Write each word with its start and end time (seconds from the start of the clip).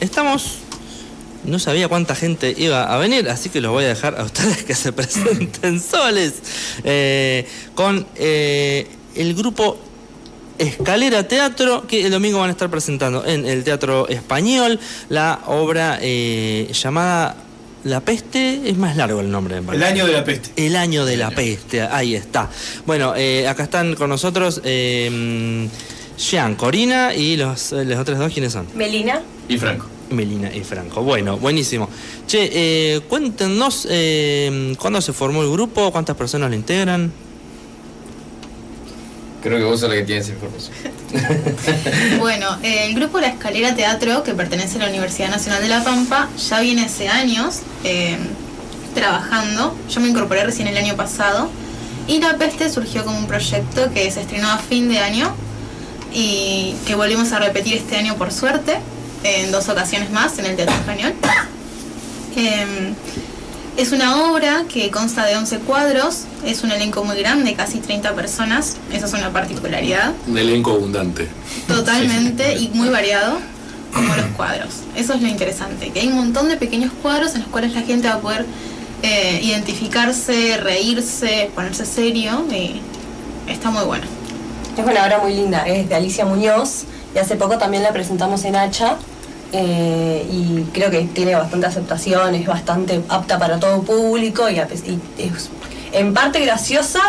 estamos 0.00 0.58
no 1.46 1.58
sabía 1.58 1.88
cuánta 1.88 2.14
gente 2.14 2.54
iba 2.56 2.92
a 2.92 2.98
venir, 2.98 3.28
así 3.28 3.48
que 3.48 3.60
los 3.60 3.72
voy 3.72 3.84
a 3.84 3.88
dejar 3.88 4.18
a 4.18 4.24
ustedes 4.24 4.64
que 4.64 4.74
se 4.74 4.92
presenten 4.94 5.80
soles 5.80 6.34
eh, 6.84 7.46
con 7.74 8.06
eh, 8.16 8.86
el 9.14 9.34
grupo 9.34 9.78
Escalera 10.58 11.28
Teatro, 11.28 11.86
que 11.86 12.06
el 12.06 12.10
domingo 12.10 12.38
van 12.38 12.48
a 12.48 12.52
estar 12.52 12.70
presentando 12.70 13.24
en 13.24 13.46
el 13.46 13.62
Teatro 13.62 14.08
Español 14.08 14.80
la 15.08 15.40
obra 15.46 15.98
eh, 16.00 16.70
llamada 16.72 17.36
La 17.84 18.00
Peste, 18.00 18.62
es 18.64 18.76
más 18.76 18.96
largo 18.96 19.20
el 19.20 19.30
nombre. 19.30 19.58
El 19.58 19.82
año 19.82 20.06
de 20.06 20.12
la 20.12 20.24
peste. 20.24 20.66
El 20.66 20.76
año 20.76 21.04
de 21.04 21.16
la 21.18 21.30
peste, 21.30 21.82
ahí 21.82 22.14
está. 22.14 22.48
Bueno, 22.86 23.10
acá 23.10 23.64
están 23.64 23.94
con 23.94 24.08
nosotros 24.08 24.62
Jean, 24.64 25.68
Corina 26.56 27.14
y 27.14 27.36
los, 27.36 27.72
los 27.72 27.98
otros 27.98 28.18
dos, 28.18 28.32
¿quiénes 28.32 28.54
son? 28.54 28.66
Melina. 28.74 29.20
Y 29.48 29.58
Franco. 29.58 29.86
Melina 30.10 30.54
y 30.54 30.62
Franco. 30.62 31.02
Bueno, 31.02 31.36
buenísimo. 31.38 31.88
Che, 32.26 32.50
eh, 32.52 33.00
cuéntenos 33.08 33.86
eh, 33.90 34.74
cuándo 34.78 35.00
se 35.00 35.12
formó 35.12 35.42
el 35.42 35.50
grupo, 35.50 35.90
cuántas 35.92 36.16
personas 36.16 36.50
lo 36.50 36.56
integran. 36.56 37.12
Creo 39.42 39.58
que 39.58 39.64
vos 39.64 39.78
sos 39.78 39.88
la 39.88 39.96
que 39.96 40.02
tienes 40.02 40.28
información. 40.28 40.74
bueno, 42.18 42.58
el 42.62 42.94
grupo 42.94 43.20
La 43.20 43.28
Escalera 43.28 43.74
Teatro, 43.74 44.24
que 44.24 44.34
pertenece 44.34 44.76
a 44.78 44.82
la 44.82 44.88
Universidad 44.88 45.30
Nacional 45.30 45.62
de 45.62 45.68
La 45.68 45.84
Pampa, 45.84 46.28
ya 46.48 46.60
viene 46.60 46.84
hace 46.84 47.08
años 47.08 47.60
eh, 47.84 48.16
trabajando. 48.94 49.76
Yo 49.88 50.00
me 50.00 50.08
incorporé 50.08 50.44
recién 50.44 50.66
el 50.66 50.76
año 50.76 50.96
pasado. 50.96 51.48
Y 52.08 52.20
La 52.20 52.38
Peste 52.38 52.68
surgió 52.70 53.04
como 53.04 53.18
un 53.18 53.26
proyecto 53.26 53.92
que 53.92 54.10
se 54.10 54.22
estrenó 54.22 54.50
a 54.50 54.58
fin 54.58 54.88
de 54.88 54.98
año 54.98 55.32
y 56.12 56.74
que 56.86 56.94
volvimos 56.94 57.32
a 57.32 57.38
repetir 57.38 57.74
este 57.74 57.96
año 57.96 58.16
por 58.16 58.32
suerte 58.32 58.78
en 59.22 59.52
dos 59.52 59.68
ocasiones 59.68 60.10
más 60.10 60.38
en 60.38 60.46
el 60.46 60.56
Teatro 60.56 60.74
Español. 60.74 61.14
Em, 62.36 62.94
es 63.76 63.92
una 63.92 64.30
obra 64.30 64.64
que 64.72 64.90
consta 64.90 65.24
de 65.26 65.36
11 65.36 65.58
cuadros, 65.60 66.24
es 66.44 66.62
un 66.62 66.70
elenco 66.70 67.04
muy 67.04 67.18
grande, 67.18 67.54
casi 67.54 67.78
30 67.78 68.14
personas, 68.14 68.76
esa 68.92 69.06
es 69.06 69.12
una 69.12 69.32
particularidad. 69.32 70.12
Un 70.26 70.38
elenco 70.38 70.72
abundante. 70.72 71.28
Totalmente 71.66 72.56
y 72.56 72.68
muy 72.68 72.88
variado, 72.88 73.38
como 73.92 74.14
los 74.14 74.26
cuadros. 74.36 74.68
Eso 74.94 75.14
es 75.14 75.22
lo 75.22 75.28
interesante, 75.28 75.90
que 75.90 76.00
hay 76.00 76.08
un 76.08 76.16
montón 76.16 76.48
de 76.48 76.56
pequeños 76.56 76.92
cuadros 77.02 77.34
en 77.34 77.42
los 77.42 77.50
cuales 77.50 77.74
la 77.74 77.82
gente 77.82 78.08
va 78.08 78.14
a 78.14 78.20
poder 78.20 78.46
eh, 79.02 79.40
identificarse, 79.42 80.56
reírse, 80.56 81.50
ponerse 81.54 81.84
serio 81.84 82.46
y 82.50 82.80
está 83.46 83.70
muy 83.70 83.84
bueno. 83.84 84.04
Es 84.76 84.84
una 84.84 85.04
obra 85.04 85.18
muy 85.18 85.34
linda, 85.34 85.66
es 85.66 85.88
de 85.88 85.94
Alicia 85.94 86.24
Muñoz 86.24 86.84
y 87.16 87.18
hace 87.18 87.36
poco 87.36 87.56
también 87.56 87.82
la 87.82 87.94
presentamos 87.94 88.44
en 88.44 88.56
Hacha 88.56 88.98
eh, 89.50 90.26
y 90.30 90.64
creo 90.74 90.90
que 90.90 91.00
tiene 91.04 91.34
bastante 91.34 91.66
aceptación, 91.66 92.34
es 92.34 92.46
bastante 92.46 93.00
apta 93.08 93.38
para 93.38 93.58
todo 93.58 93.80
público 93.82 94.50
y, 94.50 94.58
es 94.58 95.48
en 95.92 96.12
parte 96.12 96.40
graciosa 96.40 97.00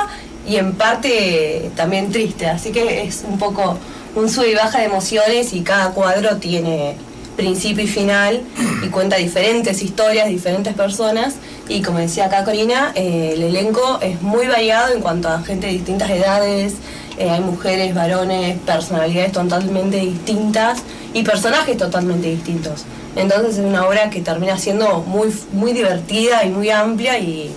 y 0.48 0.56
en 0.56 0.76
parte 0.76 1.72
también 1.76 2.10
triste, 2.10 2.48
así 2.48 2.72
que 2.72 3.04
es 3.04 3.26
un 3.28 3.38
poco 3.38 3.78
un 4.16 4.30
sub 4.30 4.46
y 4.46 4.56
baja 4.56 4.80
de 4.80 4.86
emociones 4.86 5.52
y 5.52 5.60
cada 5.60 5.92
cuadro 5.92 6.38
tiene 6.38 6.96
principio 7.36 7.84
y 7.84 7.88
final 7.88 8.42
y 8.82 8.88
cuenta 8.88 9.18
diferentes 9.18 9.84
historias, 9.84 10.30
diferentes 10.30 10.74
personas. 10.74 11.36
Y 11.68 11.82
como 11.82 12.00
decía 12.00 12.26
acá 12.26 12.46
Corina, 12.46 12.94
eh, 12.96 13.34
el 13.36 13.44
elenco 13.44 14.00
es 14.02 14.22
muy 14.22 14.48
variado 14.48 14.94
en 14.94 15.02
cuanto 15.02 15.28
a 15.28 15.42
gente 15.44 15.68
de 15.68 15.74
distintas 15.74 16.10
edades, 16.10 16.76
eh, 17.18 17.30
hay 17.30 17.42
mujeres, 17.42 17.94
varones, 17.96 18.60
personalidades 18.60 19.32
totalmente 19.32 19.98
distintas 19.98 20.80
y 21.14 21.24
personajes 21.24 21.78
totalmente 21.78 22.30
distintos. 22.30 22.86
Entonces 23.16 23.58
es 23.58 23.66
una 23.66 23.88
obra 23.88 24.10
que 24.10 24.22
termina 24.22 24.58
siendo 24.58 25.00
muy, 25.02 25.34
muy 25.52 25.74
divertida 25.74 26.46
y 26.46 26.50
muy 26.50 26.70
amplia 26.70 27.18
y 27.18 27.52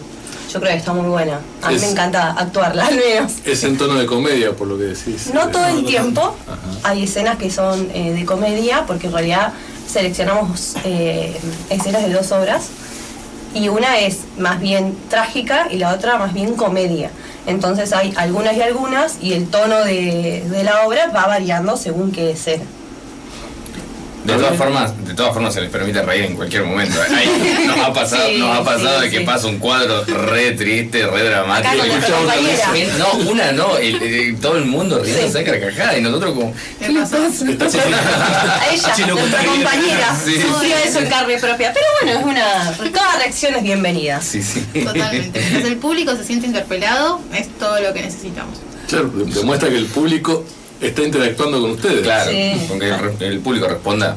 yo 0.53 0.59
creo 0.59 0.73
que 0.73 0.79
está 0.79 0.93
muy 0.93 1.09
buena. 1.09 1.41
A 1.63 1.71
mí 1.71 1.79
me 1.79 1.91
encanta 1.91 2.33
actuarla 2.33 2.87
al 2.89 2.97
menos. 2.97 3.33
Es 3.45 3.63
en 3.65 3.77
tono 3.77 3.95
de 3.95 4.07
comedia, 4.07 4.57
por 4.57 4.67
lo 4.67 4.77
que 4.77 4.85
decís. 4.85 5.31
No 5.33 5.49
todo 5.49 5.67
el 5.67 5.85
tiempo. 5.85 6.35
Hay 6.83 7.05
escenas 7.05 7.37
que 7.37 7.51
son 7.51 7.89
eh, 7.95 8.13
de 8.13 8.25
comedia, 8.25 8.85
porque 8.87 9.07
en 9.07 9.13
realidad 9.13 9.53
seleccionamos 9.87 10.77
eh, 10.85 11.39
escenas 11.69 12.03
de 12.03 12.13
dos 12.13 12.33
obras. 12.33 12.69
Y 13.55 13.69
una 13.69 13.99
es 13.99 14.21
más 14.39 14.61
bien 14.61 14.97
trágica 15.09 15.69
y 15.71 15.79
la 15.79 15.93
otra 15.93 16.19
más 16.19 16.33
bien 16.33 16.55
comedia. 16.55 17.11
Entonces 17.51 17.93
hay 17.93 18.15
algunas 18.17 18.57
y 18.57 18.63
algunas 18.63 19.19
y 19.21 19.33
el 19.33 19.49
tono 19.49 19.85
de, 19.85 20.45
la 20.65 20.87
obra 20.87 21.09
va 21.15 21.27
variando 21.27 21.77
según 21.77 22.13
qué 22.13 22.31
escena. 22.31 22.65
De 24.25 24.35
todas 24.35 24.57
formas, 24.57 25.07
de 25.07 25.15
todas 25.15 25.33
formas 25.33 25.55
se 25.55 25.63
les 25.63 25.71
permite 25.71 26.03
reír 26.03 26.25
en 26.25 26.37
cualquier 26.37 26.65
momento. 26.65 26.99
nos 27.67 27.79
ha 27.79 27.93
pasado, 27.93 28.31
nos 28.39 28.59
ha 28.59 28.65
pasado 28.65 29.01
de 29.01 29.11
que 29.11 29.23
pasa 29.23 29.47
un 29.47 29.59
cuadro 29.59 30.05
re 30.05 30.53
triste, 30.53 31.07
re 31.07 31.25
dramático. 31.25 31.87
y 31.87 32.99
no, 32.99 33.31
una 33.31 33.53
no, 33.53 33.71
todo 34.41 34.59
el 34.59 34.67
mundo 34.67 35.03
riendo 35.03 35.39
de 35.39 35.45
carcajada 35.45 35.99
y 35.99 36.03
nosotros 36.03 36.35
como. 36.35 36.55
¿Qué 36.79 36.89
le 36.91 37.01
pasa? 37.01 37.17
A 37.17 38.73
ella, 38.73 39.07
nuestra 39.07 39.45
compañera, 39.45 40.17
sufrió 40.17 40.77
eso 40.77 40.99
en 40.99 41.09
carne 41.09 41.39
propia. 41.39 41.73
Pero 41.73 41.87
bueno, 42.03 42.21
es 42.21 42.25
una. 42.27 42.91
Toda 42.91 43.17
reacción 43.17 43.55
es 43.55 43.63
bienvenida. 43.63 44.21
Sí, 44.21 44.43
sí. 44.43 44.61
Totalmente. 44.85 45.41
Mientras 45.41 45.65
el 45.65 45.77
público 45.77 46.15
se 46.17 46.25
siente 46.25 46.47
interpelado, 46.47 47.21
es 47.35 47.49
todo 47.59 47.81
lo 47.81 47.95
que 47.95 48.03
necesitamos. 48.03 48.59
Claro, 48.89 49.09
demuestra 49.09 49.69
que 49.71 49.77
el 49.77 49.87
público 49.87 50.45
está 50.81 51.03
interactuando 51.03 51.61
con 51.61 51.73
ustedes. 51.73 52.03
Claro, 52.03 52.31
con 52.69 52.79
que 52.79 53.27
el, 53.27 53.41
público 53.41 53.69
responda, 53.69 54.17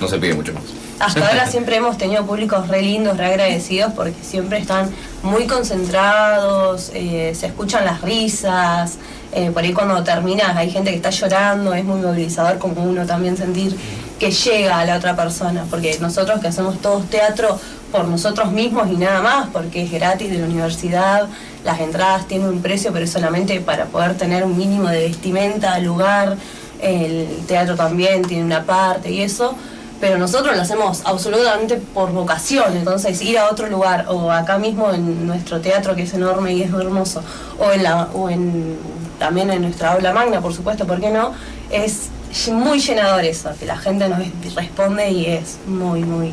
no 0.00 0.08
se 0.08 0.18
pide 0.18 0.34
mucho 0.34 0.52
más. 0.52 0.62
Hasta 0.98 1.26
ahora 1.26 1.46
siempre 1.46 1.76
hemos 1.76 1.96
tenido 1.96 2.26
públicos 2.26 2.68
re 2.68 2.82
lindos, 2.82 3.16
re 3.16 3.26
agradecidos, 3.26 3.94
porque 3.94 4.22
siempre 4.22 4.58
están 4.58 4.90
muy 5.22 5.46
concentrados, 5.46 6.90
eh, 6.92 7.32
se 7.34 7.46
escuchan 7.46 7.86
las 7.86 8.02
risas, 8.02 8.98
eh, 9.32 9.50
por 9.50 9.62
ahí 9.62 9.72
cuando 9.72 10.02
terminas 10.04 10.54
hay 10.56 10.70
gente 10.70 10.90
que 10.90 10.96
está 10.96 11.08
llorando, 11.08 11.72
es 11.72 11.84
muy 11.84 12.00
movilizador 12.00 12.58
como 12.58 12.82
uno 12.82 13.06
también 13.06 13.36
sentir 13.38 13.74
que 14.18 14.30
llega 14.30 14.78
a 14.78 14.84
la 14.84 14.98
otra 14.98 15.16
persona, 15.16 15.64
porque 15.70 15.96
nosotros 16.00 16.40
que 16.40 16.48
hacemos 16.48 16.78
todos 16.82 17.08
teatro 17.08 17.58
por 17.90 18.06
nosotros 18.06 18.52
mismos 18.52 18.88
y 18.90 18.96
nada 18.96 19.20
más, 19.20 19.48
porque 19.52 19.82
es 19.82 19.90
gratis 19.90 20.30
de 20.30 20.38
la 20.38 20.46
universidad, 20.46 21.28
las 21.64 21.80
entradas 21.80 22.26
tienen 22.26 22.48
un 22.48 22.62
precio, 22.62 22.92
pero 22.92 23.04
es 23.04 23.10
solamente 23.10 23.60
para 23.60 23.86
poder 23.86 24.16
tener 24.16 24.44
un 24.44 24.56
mínimo 24.56 24.88
de 24.88 25.08
vestimenta, 25.08 25.78
lugar, 25.78 26.36
el 26.80 27.26
teatro 27.46 27.76
también 27.76 28.22
tiene 28.22 28.44
una 28.44 28.64
parte 28.64 29.10
y 29.10 29.22
eso, 29.22 29.54
pero 30.00 30.16
nosotros 30.16 30.56
lo 30.56 30.62
hacemos 30.62 31.02
absolutamente 31.04 31.76
por 31.76 32.12
vocación, 32.12 32.76
entonces 32.76 33.20
ir 33.20 33.38
a 33.38 33.50
otro 33.50 33.68
lugar 33.68 34.06
o 34.08 34.30
acá 34.30 34.58
mismo 34.58 34.90
en 34.92 35.26
nuestro 35.26 35.60
teatro 35.60 35.94
que 35.94 36.02
es 36.04 36.14
enorme 36.14 36.54
y 36.54 36.62
es 36.62 36.72
hermoso, 36.72 37.22
o 37.58 37.70
en 37.70 37.82
la 37.82 38.08
o 38.14 38.30
en 38.30 38.78
también 39.18 39.50
en 39.50 39.60
nuestra 39.60 39.92
aula 39.92 40.14
magna, 40.14 40.40
por 40.40 40.54
supuesto, 40.54 40.86
¿por 40.86 40.98
qué 41.00 41.10
no? 41.10 41.32
Es 41.70 42.08
muy 42.50 42.78
llenador 42.78 43.24
eso, 43.24 43.50
que 43.58 43.66
la 43.66 43.76
gente 43.76 44.08
nos 44.08 44.20
responde 44.54 45.10
y 45.10 45.26
es 45.26 45.58
muy, 45.66 46.02
muy 46.02 46.32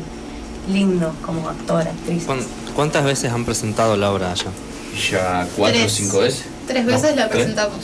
lindo 0.68 1.14
como 1.24 1.48
actor, 1.48 1.82
actriz. 1.82 2.24
¿Cuántas 2.74 3.04
veces 3.04 3.32
han 3.32 3.44
presentado 3.44 3.96
la 3.96 4.10
obra 4.12 4.32
allá? 4.32 4.50
Ya 5.10 5.46
cuatro 5.56 5.84
o 5.84 5.88
cinco 5.88 6.20
veces. 6.20 6.44
Tres 6.66 6.86
veces 6.86 7.16
la 7.16 7.28
presentamos. 7.28 7.78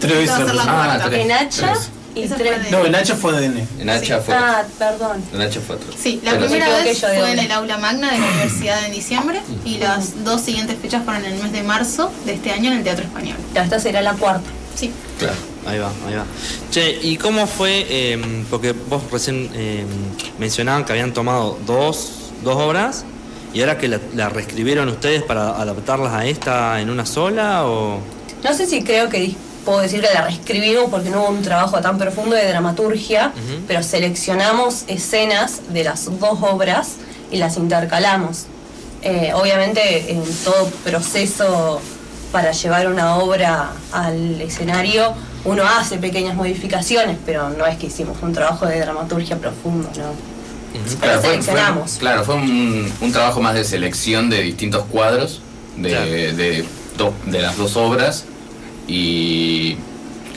Tres 0.00 0.18
veces. 0.18 0.46
Ah, 0.66 1.08
en 1.12 1.32
Hacha 1.32 1.74
y 2.14 2.26
tres. 2.28 2.70
No, 2.70 2.84
en 2.84 2.94
Hacha 2.94 3.14
fue 3.14 3.36
ADN. 3.36 3.68
En 3.80 3.90
Hacha 3.90 4.20
fue. 4.20 4.34
Ah, 4.34 4.64
perdón. 4.78 5.22
En 5.32 5.40
Hacha 5.40 5.60
fue 5.60 5.76
otro. 5.76 5.92
Sí, 5.96 6.20
la 6.24 6.38
primera 6.38 6.68
vez 6.68 7.00
fue 7.00 7.32
en 7.32 7.38
el 7.38 7.52
aula 7.52 7.78
magna 7.78 8.12
de 8.12 8.18
la 8.18 8.26
universidad 8.26 8.84
en 8.86 8.92
diciembre 8.92 9.42
y 9.64 9.78
las 9.78 10.24
dos 10.24 10.40
siguientes 10.40 10.76
fechas 10.80 11.04
fueron 11.04 11.24
en 11.24 11.34
el 11.34 11.42
mes 11.42 11.52
de 11.52 11.62
marzo 11.62 12.10
de 12.24 12.34
este 12.34 12.52
año 12.52 12.70
en 12.70 12.78
el 12.78 12.84
Teatro 12.84 13.04
Español. 13.04 13.36
Ya 13.54 13.64
esta 13.64 13.78
será 13.78 14.02
la 14.02 14.14
cuarta. 14.14 14.48
Sí. 14.74 14.92
Claro. 15.18 15.34
Ahí 15.66 15.78
va, 15.78 15.90
ahí 16.06 16.14
va. 16.14 16.24
Che, 16.70 16.98
¿y 17.02 17.16
cómo 17.16 17.46
fue? 17.46 18.12
Em, 18.12 18.44
porque 18.44 18.72
vos 18.72 19.02
recién 19.10 19.50
em, 19.54 19.86
mencionaban 20.38 20.84
que 20.84 20.92
habían 20.92 21.12
tomado 21.12 21.58
dos, 21.66 22.30
dos 22.44 22.56
obras 22.56 23.04
y 23.52 23.60
ahora 23.60 23.78
que 23.78 23.88
la, 23.88 24.28
reescribieron 24.28 24.88
ustedes 24.88 25.22
para 25.22 25.60
adaptarlas 25.60 26.12
a 26.12 26.26
esta 26.26 26.80
en 26.80 26.90
una 26.90 27.06
sola 27.06 27.66
o... 27.66 28.00
No 28.44 28.54
sé 28.54 28.66
si 28.66 28.82
creo 28.84 29.08
que 29.08 29.34
puedo 29.64 29.80
decir 29.80 30.00
que 30.00 30.12
la 30.12 30.22
reescribimos 30.26 30.90
porque 30.90 31.10
no 31.10 31.22
hubo 31.22 31.30
un 31.30 31.42
trabajo 31.42 31.80
tan 31.80 31.98
profundo 31.98 32.36
de 32.36 32.46
dramaturgia, 32.46 33.32
pero 33.66 33.82
seleccionamos 33.82 34.84
escenas 34.86 35.72
de 35.72 35.84
las 35.84 36.04
dos 36.20 36.38
obras 36.42 36.96
y 37.32 37.38
las 37.38 37.56
intercalamos. 37.56 38.46
Eh, 39.02 39.32
obviamente 39.34 40.12
en 40.12 40.22
todo 40.44 40.66
proceso 40.84 41.80
para 42.32 42.52
llevar 42.52 42.88
una 42.88 43.16
obra 43.16 43.70
al 43.92 44.40
escenario 44.40 45.14
uno 45.46 45.62
hace 45.64 45.98
pequeñas 45.98 46.34
modificaciones, 46.34 47.16
pero 47.24 47.50
no 47.50 47.66
es 47.66 47.76
que 47.78 47.86
hicimos 47.86 48.18
un 48.22 48.32
trabajo 48.32 48.66
de 48.66 48.80
dramaturgia 48.80 49.36
profundo, 49.38 49.88
¿no? 49.96 50.36
Claro, 51.00 51.22
fue, 51.22 51.38
claro, 51.98 52.24
fue 52.24 52.34
un, 52.34 53.12
trabajo 53.12 53.40
más 53.40 53.54
de 53.54 53.64
selección 53.64 54.28
de 54.28 54.42
distintos 54.42 54.84
cuadros 54.84 55.40
de, 55.76 56.32
de, 56.34 57.40
las 57.40 57.56
dos 57.56 57.76
obras 57.76 58.26
y 58.86 59.76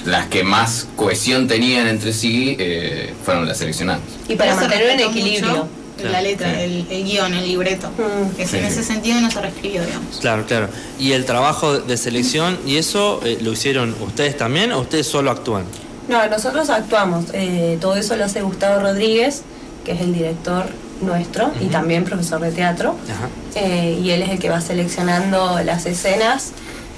las 0.05 0.27
que 0.27 0.43
más 0.43 0.87
cohesión 0.95 1.47
tenían 1.47 1.87
entre 1.87 2.13
sí 2.13 2.55
eh, 2.57 3.13
fueron 3.25 3.47
las 3.47 3.57
seleccionadas. 3.57 4.01
Y 4.29 4.35
para 4.35 4.55
mantener 4.55 4.95
un 4.95 5.09
equilibrio. 5.09 5.67
La 6.03 6.21
letra, 6.21 6.61
el, 6.61 6.85
guion, 6.87 7.33
el 7.33 7.45
libreto. 7.45 7.89
Mm. 7.89 8.35
Que 8.35 8.43
en 8.43 8.65
ese 8.65 8.83
sentido 8.83 9.19
no 9.21 9.29
se 9.31 9.41
reescribió, 9.41 9.83
digamos. 9.85 10.17
Claro, 10.19 10.45
claro. 10.45 10.69
¿Y 10.97 11.13
el 11.13 11.25
trabajo 11.25 11.79
de 11.79 11.97
selección 11.97 12.57
y 12.65 12.77
eso 12.77 13.21
eh, 13.23 13.37
lo 13.41 13.51
hicieron 13.53 13.95
ustedes 14.01 14.37
también 14.37 14.71
o 14.71 14.79
ustedes 14.79 15.07
solo 15.07 15.31
actúan? 15.31 15.65
No, 16.07 16.25
nosotros 16.27 16.69
actuamos. 16.69 17.25
Eh, 17.33 17.77
todo 17.81 17.95
eso 17.95 18.15
lo 18.15 18.25
hace 18.25 18.41
Gustavo 18.41 18.81
Rodríguez, 18.81 19.43
que 19.85 19.91
es 19.91 20.01
el 20.01 20.13
director 20.13 20.65
nuestro 21.01 21.51
y 21.61 21.67
también 21.67 22.03
profesor 22.03 22.41
de 22.41 22.51
teatro. 22.51 22.95
y 23.55 24.09
él 24.09 24.21
es 24.21 24.29
el 24.29 24.39
que 24.39 24.49
va 24.49 24.59
seleccionando 24.61 25.59
las 25.63 25.85
escenas 25.85 26.53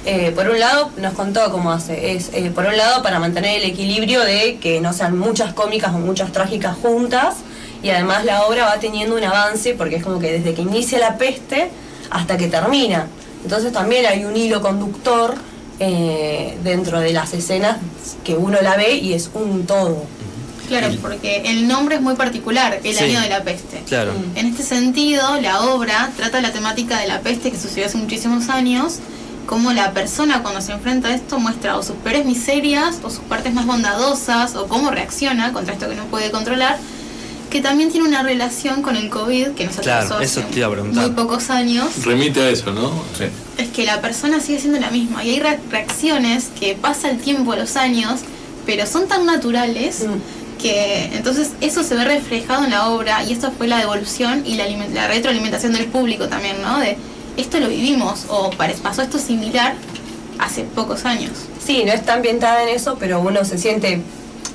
eh, 0.06 0.31
por 0.31 0.50
un 0.50 0.59
lado, 0.59 0.89
nos 0.97 1.13
contó 1.13 1.51
cómo 1.51 1.71
hace. 1.71 2.15
Es, 2.15 2.31
eh, 2.33 2.51
por 2.54 2.65
un 2.65 2.75
lado, 2.75 3.04
para 3.04 3.19
mantener 3.19 3.62
el 3.62 3.69
equilibrio 3.69 4.21
de 4.21 4.57
que 4.57 4.81
no 4.81 4.94
sean 4.94 5.18
muchas 5.18 5.54
cómicas 5.54 5.94
o 5.94 6.00
muchas 6.00 6.31
trágicas 6.31 6.75
juntas. 6.77 7.36
Y 7.83 7.89
además 7.89 8.25
la 8.25 8.45
obra 8.45 8.66
va 8.66 8.80
teniendo 8.80 9.16
un 9.16 9.24
avance 9.24 9.74
porque 9.74 9.98
es 9.98 10.04
como 10.04 10.19
que 10.19 10.31
desde 10.31 10.54
que 10.54 10.62
inicia 10.62 11.00
la 11.00 11.18
peste 11.18 11.69
hasta 12.10 12.38
que 12.38 12.48
termina. 12.48 13.07
Entonces 13.44 13.72
también 13.74 14.06
hay 14.06 14.24
un 14.25 14.36
hilo 14.36 14.62
conductor 14.62 15.36
eh, 15.80 16.57
dentro 16.63 17.00
de 17.00 17.12
las 17.12 17.33
escenas 17.33 17.78
que 18.24 18.36
uno 18.36 18.60
la 18.62 18.75
ve 18.75 18.95
y 18.95 19.13
es 19.13 19.31
un 19.33 19.66
todo. 19.66 20.06
Claro, 20.68 20.88
porque 21.01 21.42
el 21.48 21.68
nombre 21.68 21.95
es 21.95 22.01
muy 22.01 22.16
particular, 22.16 22.80
el 22.81 22.98
año 22.98 23.19
de 23.19 23.28
la 23.28 23.44
peste. 23.44 23.83
Claro. 23.88 24.13
En 24.36 24.45
este 24.45 24.63
sentido, 24.63 25.42
la 25.42 25.63
obra 25.63 26.12
trata 26.16 26.39
la 26.39 26.54
temática 26.54 26.98
de 27.00 27.07
la 27.07 27.19
peste 27.19 27.51
que 27.51 27.60
sucedió 27.60 27.88
hace 27.88 27.98
muchísimos 27.98 28.48
años 28.48 29.00
cómo 29.45 29.74
la 29.74 29.92
persona 29.92 30.42
cuando 30.44 30.62
se 30.62 30.72
enfrenta 30.72 31.10
a 31.10 31.13
esto 31.13 31.38
muestra 31.39 31.78
o 31.78 31.83
sus 31.83 31.98
peores 31.98 32.25
miserias 32.25 33.00
o 33.04 33.10
sus 33.10 33.19
partes 33.25 33.54
más 33.54 33.66
bondadosas 33.66 34.56
o 34.56 34.68
cómo 34.68 34.92
reacciona 34.92 35.51
contra 35.51 35.74
esto 35.74 35.89
que 35.89 35.95
no 35.95 36.06
puede 36.06 36.31
controlar, 36.31 36.78
que 37.51 37.62
también 37.62 37.92
tiene 37.92 38.07
una 38.07 38.24
relación 38.24 38.81
con 38.81 38.95
el 38.95 39.09
COVID 39.09 39.50
que 39.50 39.65
nos 39.65 39.75
claro, 39.75 40.19
eso 40.21 40.42
te 40.42 40.59
iba 40.59 40.68
a 40.68 40.71
preguntar. 40.71 41.03
muy 41.03 41.12
pocos 41.12 41.51
años. 41.51 42.03
Remite 42.03 42.42
a 42.42 42.50
eso, 42.50 42.71
¿no? 42.71 42.89
Sí. 43.15 43.25
Es 43.57 43.69
que 43.69 43.86
la 43.86 44.01
persona 44.01 44.39
sigue 44.39 44.59
siendo 44.59 44.80
la 44.80 44.89
misma 44.89 45.24
y 45.24 45.31
hay 45.31 45.39
reacciones 45.69 46.50
que 46.59 46.74
pasa 46.74 47.12
el 47.12 47.19
tiempo, 47.19 47.53
los 47.56 47.75
años, 47.75 48.21
pero 48.65 48.88
son 48.88 49.07
tan 49.07 49.27
naturales. 49.27 50.06
Mm. 50.07 50.42
que 50.62 51.09
entonces 51.15 51.53
eso 51.59 51.83
se 51.83 51.95
ve 51.95 52.06
reflejado 52.06 52.63
en 52.65 52.69
la 52.69 52.89
obra 52.89 53.24
y 53.24 53.33
esto 53.33 53.51
fue 53.51 53.68
la 53.68 53.80
devolución 53.80 54.44
y 54.45 54.57
la, 54.57 54.68
la 54.94 55.07
retroalimentación 55.07 55.74
del 55.74 55.88
público 55.88 56.27
también, 56.27 56.62
¿no? 56.62 56.80
De 56.80 56.97
esto 57.36 57.59
lo 57.59 57.68
vivimos 57.68 58.25
o 58.27 58.51
pasó 58.83 59.01
esto 59.01 59.18
similar 59.18 59.74
hace 60.38 60.63
pocos 60.63 61.06
años. 61.06 61.31
Sí, 61.65 61.83
no 61.83 61.92
está 61.92 62.13
ambientada 62.13 62.62
en 62.62 62.69
eso, 62.69 62.95
pero 63.00 63.19
uno 63.21 63.44
se 63.44 63.57
siente 63.57 64.04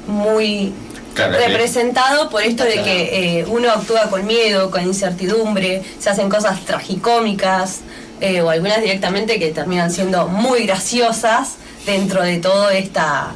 muy 0.06 0.72
representado 1.16 2.28
por 2.30 2.42
esto 2.42 2.64
de 2.64 2.82
que 2.82 3.40
eh, 3.40 3.44
uno 3.46 3.70
actúa 3.70 4.10
con 4.10 4.26
miedo, 4.26 4.70
con 4.70 4.82
incertidumbre, 4.84 5.82
se 5.98 6.10
hacen 6.10 6.28
cosas 6.28 6.64
tragicómicas 6.64 7.80
eh, 8.20 8.40
o 8.40 8.50
algunas 8.50 8.80
directamente 8.80 9.38
que 9.38 9.50
terminan 9.50 9.90
siendo 9.90 10.28
muy 10.28 10.66
graciosas 10.66 11.56
dentro 11.84 12.22
de 12.22 12.38
toda 12.38 12.74
esta, 12.74 13.32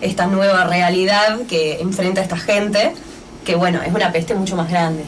esta 0.00 0.26
nueva 0.26 0.64
realidad 0.64 1.40
que 1.48 1.80
enfrenta 1.80 2.20
esta 2.20 2.36
gente 2.36 2.92
que 3.44 3.54
bueno, 3.54 3.82
es 3.82 3.92
una 3.92 4.10
peste 4.10 4.34
mucho 4.34 4.56
más 4.56 4.70
grande, 4.70 5.04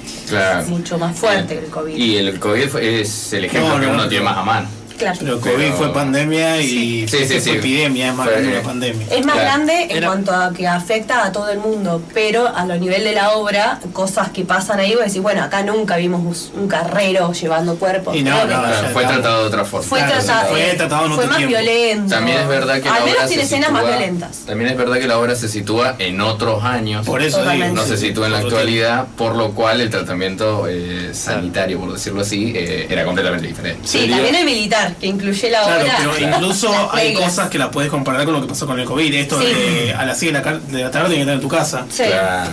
mucho 0.68 0.98
más 0.98 1.18
fuerte 1.18 1.54
que 1.54 1.64
el 1.64 1.70
COVID. 1.70 1.96
Y 1.96 2.16
el 2.16 2.38
COVID 2.38 2.76
es 2.76 3.32
el 3.32 3.46
ejemplo 3.46 3.80
que 3.80 3.86
uno 3.86 4.08
tiene 4.08 4.24
más 4.24 4.36
a 4.36 4.42
mano. 4.42 4.68
Claro. 4.96 5.18
Pero 5.20 5.40
COVID 5.40 5.72
fue 5.72 5.92
pandemia 5.92 6.60
y 6.60 7.06
fue 7.06 7.22
epidemia, 7.22 8.08
es 8.08 8.14
más 8.14 8.26
grande 8.28 8.48
una 8.48 8.62
pandemia. 8.62 9.06
Es 9.10 9.26
más 9.26 9.36
grande 9.36 9.88
en 9.90 10.04
cuanto 10.04 10.32
a 10.32 10.52
que 10.52 10.66
afecta 10.66 11.24
a 11.24 11.32
todo 11.32 11.50
el 11.50 11.58
mundo, 11.58 12.02
pero 12.14 12.48
a 12.48 12.64
lo 12.64 12.76
nivel 12.76 13.04
de 13.04 13.12
la 13.12 13.32
obra, 13.32 13.80
cosas 13.92 14.30
que 14.30 14.44
pasan 14.44 14.80
ahí, 14.80 14.94
vos 14.94 15.04
decís, 15.04 15.20
bueno, 15.20 15.42
acá 15.42 15.62
nunca 15.62 15.96
vimos 15.96 16.52
un 16.54 16.68
carrero 16.68 17.32
llevando 17.32 17.76
cuerpos. 17.76 18.16
Y 18.16 18.22
no, 18.22 18.44
no, 18.46 18.62
fue 18.92 19.04
tratado 19.04 19.42
de 19.42 19.48
otra 19.48 19.64
forma. 19.64 19.86
Fue, 19.86 19.98
tratado, 20.02 20.50
fue, 20.50 20.74
tratado 20.74 21.10
fue 21.10 21.26
más 21.26 21.46
violento. 21.46 22.14
También 22.14 22.38
es 22.38 22.48
verdad 22.48 22.80
que 22.80 22.88
Al 22.88 23.04
menos 23.04 23.26
tiene 23.26 23.42
escenas 23.42 23.70
más 23.70 23.86
violentas. 23.86 24.44
También 24.46 24.70
es 24.70 24.76
verdad 24.76 24.98
que 24.98 25.06
la 25.06 25.18
obra 25.18 25.34
se 25.34 25.48
sitúa 25.48 25.96
en 25.98 26.20
otros 26.20 26.64
años. 26.64 27.06
Por 27.06 27.22
eso 27.22 27.44
no 27.44 27.84
se 27.84 27.96
sitúa 27.96 28.26
en 28.26 28.32
la 28.32 28.38
actualidad, 28.38 29.06
por 29.16 29.36
lo 29.36 29.52
cual 29.52 29.80
el 29.80 29.90
tratamiento 29.90 30.66
eh, 30.68 31.10
sanitario, 31.12 31.78
por 31.78 31.92
decirlo 31.92 32.22
así, 32.22 32.52
eh, 32.54 32.86
era 32.88 33.04
completamente 33.04 33.46
diferente. 33.46 33.86
Sí, 33.86 34.08
también 34.08 34.34
el 34.34 34.44
militar, 34.44 34.85
que 34.94 35.06
incluye 35.06 35.50
la 35.50 35.64
obra. 35.64 35.80
Claro, 35.80 36.12
pero 36.14 36.28
incluso 36.28 36.90
hay 36.92 37.14
cosas 37.14 37.48
que 37.48 37.58
la 37.58 37.70
puedes 37.70 37.90
comparar 37.90 38.24
con 38.24 38.34
lo 38.34 38.40
que 38.40 38.48
pasó 38.48 38.66
con 38.66 38.78
el 38.78 38.86
COVID. 38.86 39.14
Esto 39.14 39.38
de 39.38 39.94
a 39.96 40.04
las 40.04 40.18
6 40.18 40.32
de 40.32 40.40
la, 40.40 40.58
de 40.58 40.82
la 40.82 40.90
tarde 40.90 41.14
que 41.14 41.20
estar 41.20 41.34
en 41.34 41.40
tu 41.40 41.48
casa. 41.48 41.86
Sí, 41.90 42.04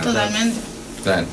totalmente. 0.02 0.74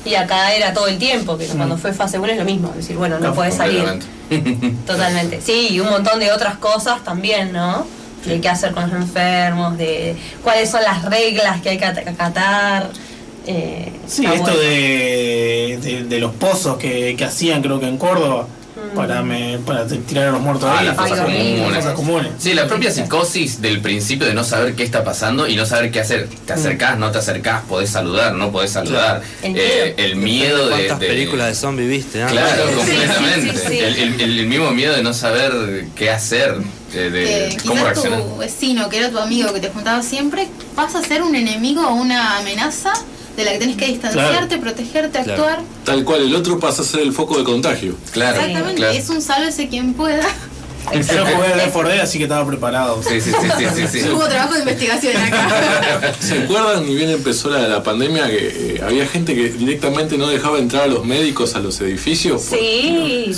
Y 0.06 0.16
acá 0.16 0.54
era 0.54 0.74
todo 0.74 0.88
el 0.88 0.98
tiempo, 0.98 1.38
que 1.38 1.46
cuando 1.48 1.78
fue 1.78 1.94
fase 1.94 2.20
1 2.20 2.34
es 2.34 2.38
lo 2.38 2.46
mismo, 2.46 2.70
es 2.70 2.78
decir, 2.78 2.98
bueno, 2.98 3.20
no, 3.20 3.34
puedes 3.34 3.56
salir. 3.56 3.84
Totalmente. 4.88 5.42
Sí, 5.42 5.70
y 5.72 5.80
un 5.80 5.90
montón 5.90 6.20
de 6.20 6.32
otras 6.32 6.58
cosas 6.58 7.04
también, 7.04 7.52
¿no? 7.52 7.86
De 8.26 8.40
qué 8.40 8.50
hacer 8.50 8.72
con 8.72 8.84
los 8.84 8.94
enfermos, 8.94 9.78
de 9.78 10.16
cuáles 10.44 10.70
son 10.70 10.84
las 10.84 11.04
reglas 11.06 11.62
que 11.62 11.70
hay 11.70 11.78
que 11.78 11.86
acatar. 11.86 12.90
Eh, 13.48 13.92
sí, 14.06 14.26
esto 14.26 14.56
de, 14.56 16.06
de, 16.08 16.20
los 16.20 16.32
pozos 16.34 16.78
que, 16.78 17.16
que 17.18 17.26
hacían, 17.26 17.64
creo 17.64 17.80
que 17.80 17.88
en 17.88 17.98
Córdoba 17.98 18.46
para, 18.96 19.24
me, 19.24 19.58
para 19.60 19.88
tirar 19.88 20.30
a 20.30 20.32
los 20.32 20.42
muertos 20.42 20.70
ah, 20.72 20.80
ahí. 20.80 20.86
Las 20.86 20.96
fosas 20.96 21.94
comunes. 21.94 22.32
Sí, 22.38 22.54
la 22.54 22.68
propia 22.68 22.92
psicosis 22.92 23.62
del 23.62 23.82
principio 23.82 24.28
de 24.28 24.34
no 24.34 24.44
saber 24.44 24.76
qué 24.76 24.84
está 24.84 25.04
pasando 25.04 25.48
y 25.48 25.56
no 25.56 25.66
saber 25.66 25.92
qué 25.92 26.00
hacer. 26.00 26.28
Te 26.46 26.54
acercás, 26.54 26.98
no 26.98 27.12
te 27.12 27.20
acercás, 27.20 27.64
podés 27.68 27.90
saludar, 27.90 28.34
no 28.34 28.52
podés 28.52 28.72
saludar. 28.72 29.22
El, 29.42 29.56
eh, 29.58 30.16
miedo 30.16 30.70
de. 30.70 30.88
¿Cuántas 30.88 31.00
películas 31.00 31.48
de 31.48 31.56
zombies 31.56 31.90
viste? 31.90 32.26
Claro, 32.26 32.64
completamente. 32.76 34.24
el, 34.24 34.48
mismo 34.48 34.72
miedo 34.72 34.96
de 34.96 35.04
no 35.04 35.14
saber 35.14 35.86
qué 35.96 36.10
hacer. 36.10 36.56
De, 36.92 37.58
cómo 37.66 37.86
reaccionar. 37.86 38.22
tu 38.22 38.38
vecino, 38.38 38.90
que 38.90 38.98
era 38.98 39.10
tu 39.10 39.18
amigo, 39.18 39.54
que 39.54 39.62
te 39.62 39.70
juntaba 39.70 40.04
siempre, 40.04 40.50
pasa 40.76 41.00
a 41.00 41.02
ser 41.02 41.24
un 41.24 41.36
enemigo 41.36 41.88
o 41.88 41.94
una 41.94 42.38
amenaza 42.40 42.92
de 43.36 43.44
la 43.46 43.52
que 43.54 43.58
tenés 43.60 43.78
que 43.78 43.88
distanciarte, 43.88 44.58
protegerte, 44.58 45.18
actuar. 45.18 45.60
Tal 45.86 46.04
cual, 46.04 46.22
el 46.22 46.36
otro 46.36 46.60
pasa 46.60 46.82
a 46.82 46.86
ser 46.86 47.02
el 47.02 47.14
foco 47.14 47.38
de 47.38 47.44
contagio. 47.44 47.96
Claro. 48.12 48.40
Exactamente, 48.40 48.98
es 48.98 49.10
un 49.10 49.22
sálvese 49.22 49.68
quien 49.68 49.94
pueda. 49.94 50.28
Yo 50.94 51.26
jugué 51.26 51.48
a 51.48 51.56
Left 51.56 51.76
así 52.02 52.18
que 52.18 52.26
estaba 52.26 52.46
preparado. 52.46 53.02
Sí, 53.04 53.22
sí, 53.22 53.32
sí, 53.32 53.66
sí, 53.76 54.00
sí, 54.02 54.10
Hubo 54.14 54.28
trabajo 54.28 54.54
de 54.54 54.60
investigación 54.60 55.16
acá. 55.16 56.14
¿Se 56.20 56.40
acuerdan 56.40 56.86
ni 56.86 56.96
bien 56.96 57.10
empezó 57.10 57.50
la, 57.50 57.68
la 57.68 57.84
pandemia 57.84 58.28
que 58.28 58.76
eh, 58.76 58.82
había 58.84 59.06
gente 59.06 59.36
que 59.36 59.50
directamente 59.50 60.18
no 60.18 60.28
dejaba 60.28 60.60
entrar 60.60 60.84
a 60.84 60.88
los 60.88 61.06
médicos 61.06 61.56
a 61.56 61.60
los 61.60 61.80
edificios? 61.82 62.42
Sí. 62.42 63.32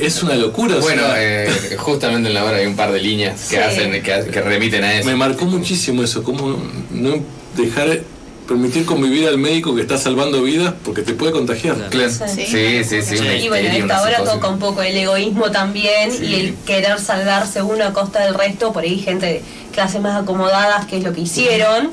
es 0.00 0.22
una 0.22 0.34
locura. 0.34 0.76
Bueno, 0.76 1.02
eh, 1.16 1.76
justamente 1.78 2.28
en 2.28 2.34
la 2.34 2.44
hora 2.44 2.58
hay 2.58 2.66
un 2.66 2.76
par 2.76 2.92
de 2.92 3.00
líneas 3.00 3.48
que 3.48 3.58
hacen 3.58 3.90
que, 3.92 4.30
que 4.30 4.40
remiten 4.40 4.84
a 4.84 4.94
eso. 4.94 5.06
Me 5.06 5.16
marcó 5.16 5.46
muchísimo 5.46 6.02
eso, 6.02 6.22
cómo 6.22 6.56
no 6.90 7.20
dejar 7.56 8.02
permitir 8.46 8.84
convivir 8.84 9.26
al 9.26 9.38
médico 9.38 9.74
que 9.74 9.82
está 9.82 9.96
salvando 9.96 10.42
vidas 10.42 10.74
porque 10.84 11.02
te 11.02 11.14
puede 11.14 11.32
contagiar. 11.32 11.76
Claro. 11.90 12.10
Sí, 12.10 12.46
sí, 12.46 12.84
sí. 12.84 13.02
sí, 13.02 13.24
y 13.42 13.48
bueno, 13.48 13.68
en 13.68 13.74
esta 13.82 14.02
hora 14.02 14.22
toca 14.22 14.48
un 14.48 14.58
poco 14.58 14.82
el 14.82 14.96
egoísmo 14.96 15.50
también 15.50 16.10
y 16.22 16.34
el 16.34 16.54
querer 16.66 16.98
salvarse 17.00 17.62
uno 17.62 17.84
a 17.84 17.92
costa 17.92 18.24
del 18.24 18.34
resto, 18.34 18.72
por 18.72 18.82
ahí 18.82 18.98
gente 18.98 19.26
de 19.26 19.42
clases 19.72 20.00
más 20.00 20.22
acomodadas, 20.22 20.86
que 20.86 20.98
es 20.98 21.04
lo 21.04 21.12
que 21.12 21.22
hicieron. 21.22 21.90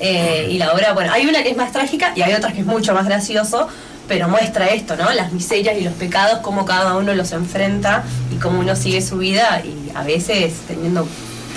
Eh, 0.00 0.48
y 0.50 0.58
la 0.58 0.72
obra, 0.72 0.92
bueno, 0.92 1.12
hay 1.12 1.26
una 1.26 1.42
que 1.42 1.50
es 1.50 1.56
más 1.56 1.72
trágica 1.72 2.12
y 2.14 2.22
hay 2.22 2.32
otra 2.32 2.52
que 2.52 2.60
es 2.60 2.66
mucho 2.66 2.94
más 2.94 3.06
gracioso, 3.06 3.66
pero 4.06 4.28
muestra 4.28 4.68
esto, 4.68 4.96
¿no? 4.96 5.12
Las 5.12 5.32
miserias 5.32 5.76
y 5.76 5.82
los 5.82 5.94
pecados, 5.94 6.38
cómo 6.38 6.64
cada 6.64 6.96
uno 6.96 7.14
los 7.14 7.32
enfrenta 7.32 8.04
y 8.32 8.36
cómo 8.36 8.60
uno 8.60 8.76
sigue 8.76 9.02
su 9.02 9.18
vida 9.18 9.62
y 9.64 9.90
a 9.96 10.04
veces 10.04 10.54
teniendo 10.68 11.08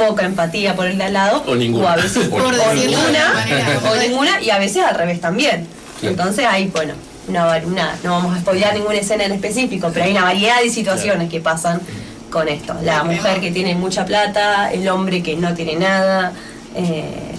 poca 0.07 0.25
empatía 0.25 0.75
por 0.75 0.87
el 0.87 0.97
de 0.97 1.05
al 1.05 1.13
lado. 1.13 1.43
O 1.47 1.55
ninguna. 1.55 1.93
a 1.93 1.95
veces 1.95 2.27
por 2.27 2.41
ninguna. 2.41 3.45
o 3.89 3.95
ninguna, 3.95 4.41
y 4.41 4.49
a 4.49 4.59
veces 4.59 4.83
al 4.83 4.95
revés 4.95 5.21
también. 5.21 5.67
Entonces 6.01 6.45
hay, 6.45 6.67
bueno, 6.67 6.93
una, 7.27 7.95
no 8.03 8.11
vamos 8.11 8.35
a 8.35 8.39
spoilear 8.41 8.73
ninguna 8.73 8.95
escena 8.95 9.25
en 9.25 9.33
específico, 9.33 9.91
pero 9.93 10.05
hay 10.05 10.11
una 10.11 10.23
variedad 10.23 10.61
de 10.61 10.69
situaciones 10.69 11.29
que 11.29 11.39
pasan 11.39 11.81
con 12.29 12.47
esto. 12.47 12.75
La 12.83 13.03
mujer 13.03 13.39
que 13.39 13.51
tiene 13.51 13.75
mucha 13.75 14.05
plata, 14.05 14.71
el 14.71 14.87
hombre 14.89 15.21
que 15.21 15.35
no 15.35 15.53
tiene 15.53 15.75
nada. 15.75 16.33
Eh, 16.75 17.35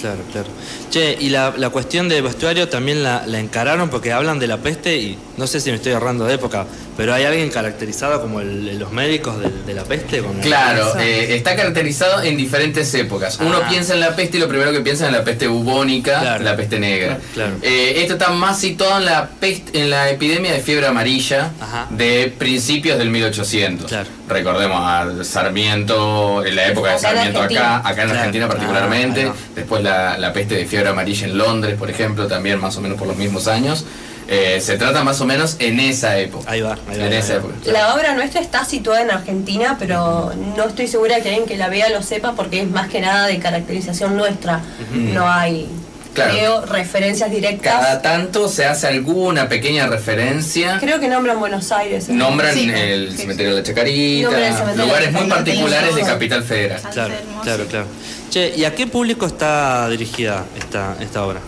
claro, 0.00 0.18
claro. 0.32 0.48
Che, 0.92 1.16
y 1.18 1.30
la, 1.30 1.54
la 1.56 1.70
cuestión 1.70 2.10
de 2.10 2.20
vestuario 2.20 2.68
también 2.68 3.02
la, 3.02 3.24
la, 3.26 3.40
encararon 3.40 3.88
porque 3.88 4.12
hablan 4.12 4.38
de 4.38 4.46
la 4.46 4.58
peste 4.58 4.98
y 4.98 5.16
no 5.38 5.46
sé 5.46 5.58
si 5.58 5.70
me 5.70 5.76
estoy 5.76 5.92
ahorrando 5.92 6.26
de 6.26 6.34
época, 6.34 6.66
pero 6.98 7.14
hay 7.14 7.24
alguien 7.24 7.48
caracterizado 7.48 8.20
como 8.20 8.42
el, 8.42 8.78
los 8.78 8.92
médicos 8.92 9.40
de, 9.40 9.48
de, 9.64 9.72
la 9.72 9.84
peste. 9.84 10.22
claro, 10.42 10.98
eh, 11.00 11.34
está 11.34 11.56
caracterizado 11.56 12.22
en 12.22 12.36
diferentes 12.36 12.92
épocas. 12.92 13.38
Uno 13.40 13.60
ah. 13.64 13.68
piensa 13.70 13.94
en 13.94 14.00
la 14.00 14.14
peste 14.14 14.36
y 14.36 14.40
lo 14.40 14.48
primero 14.48 14.70
que 14.70 14.80
piensa 14.80 15.04
es 15.04 15.08
en 15.08 15.16
la 15.16 15.24
peste 15.24 15.48
bubónica, 15.48 16.38
la 16.38 16.56
peste 16.56 16.78
negra. 16.78 17.18
Claro. 17.32 17.54
Eh, 17.62 17.94
esto 18.02 18.12
está 18.12 18.28
más 18.28 18.60
situado 18.60 18.98
en 18.98 19.06
la, 19.06 19.30
peste, 19.30 19.80
en 19.80 19.88
la 19.88 20.10
epidemia 20.10 20.52
de 20.52 20.60
fiebre 20.60 20.86
amarilla 20.86 21.52
de 21.88 22.34
principios 22.36 22.98
del 22.98 23.08
1800. 23.08 23.90
Recordemos 24.28 24.80
a 24.80 25.24
Sarmiento, 25.24 26.44
en 26.44 26.56
la 26.56 26.68
época 26.68 26.92
de 26.92 26.98
Sarmiento 26.98 27.42
acá, 27.42 27.82
acá 27.84 28.02
en 28.04 28.10
Argentina 28.10 28.48
particularmente, 28.48 29.26
ah, 29.26 29.34
después 29.54 29.82
la, 29.82 30.16
la 30.16 30.32
peste 30.32 30.54
de 30.54 30.64
fiebre 30.64 30.88
amarilla 30.90 31.26
en 31.26 31.36
Londres, 31.36 31.76
por 31.78 31.90
ejemplo, 31.90 32.26
también 32.28 32.60
más 32.60 32.76
o 32.76 32.80
menos 32.80 32.98
por 32.98 33.08
los 33.08 33.16
mismos 33.16 33.48
años. 33.48 33.84
Eh, 34.28 34.60
se 34.60 34.78
trata 34.78 35.02
más 35.02 35.20
o 35.20 35.26
menos 35.26 35.56
en 35.58 35.80
esa 35.80 36.16
época. 36.18 36.50
Ahí 36.50 36.60
va, 36.60 36.78
en 36.90 37.12
esa 37.12 37.34
época. 37.34 37.54
La 37.66 37.94
obra 37.94 38.14
nuestra 38.14 38.40
está 38.40 38.64
situada 38.64 39.02
en 39.02 39.10
Argentina, 39.10 39.76
pero 39.78 40.32
no 40.56 40.64
estoy 40.64 40.86
segura 40.86 41.20
que 41.20 41.28
alguien 41.28 41.46
que 41.46 41.56
la 41.56 41.68
vea 41.68 41.90
lo 41.90 42.02
sepa 42.02 42.32
porque 42.32 42.62
es 42.62 42.70
más 42.70 42.88
que 42.88 43.00
nada 43.00 43.26
de 43.26 43.38
caracterización 43.38 44.16
nuestra. 44.16 44.60
No 44.92 45.28
hay 45.28 45.68
creo, 46.14 46.64
referencias 46.66 47.30
directas. 47.30 47.74
Cada 47.74 48.02
tanto 48.02 48.48
se 48.48 48.66
hace 48.66 48.86
alguna 48.86 49.48
pequeña 49.48 49.86
referencia. 49.86 50.78
Creo 50.80 51.00
que 51.00 51.08
nombran 51.08 51.38
Buenos 51.38 51.72
Aires. 51.72 52.08
Nombran 52.08 52.56
el 52.58 53.16
cementerio 53.16 53.52
de 53.54 53.60
la 53.60 53.66
Chacarita, 53.66 54.30
lugares 54.76 55.12
muy 55.12 55.28
particulares 55.28 55.94
de 55.94 56.02
Capital 56.02 56.42
Federal. 56.42 56.80
Claro, 56.92 57.14
claro, 57.42 57.66
claro. 57.66 57.86
Che, 58.30 58.54
¿y 58.56 58.64
a 58.64 58.74
qué 58.74 58.86
público 58.86 59.26
está 59.26 59.88
dirigida 59.90 60.44
esta, 60.56 60.96
esta 61.00 61.24
obra? 61.24 61.40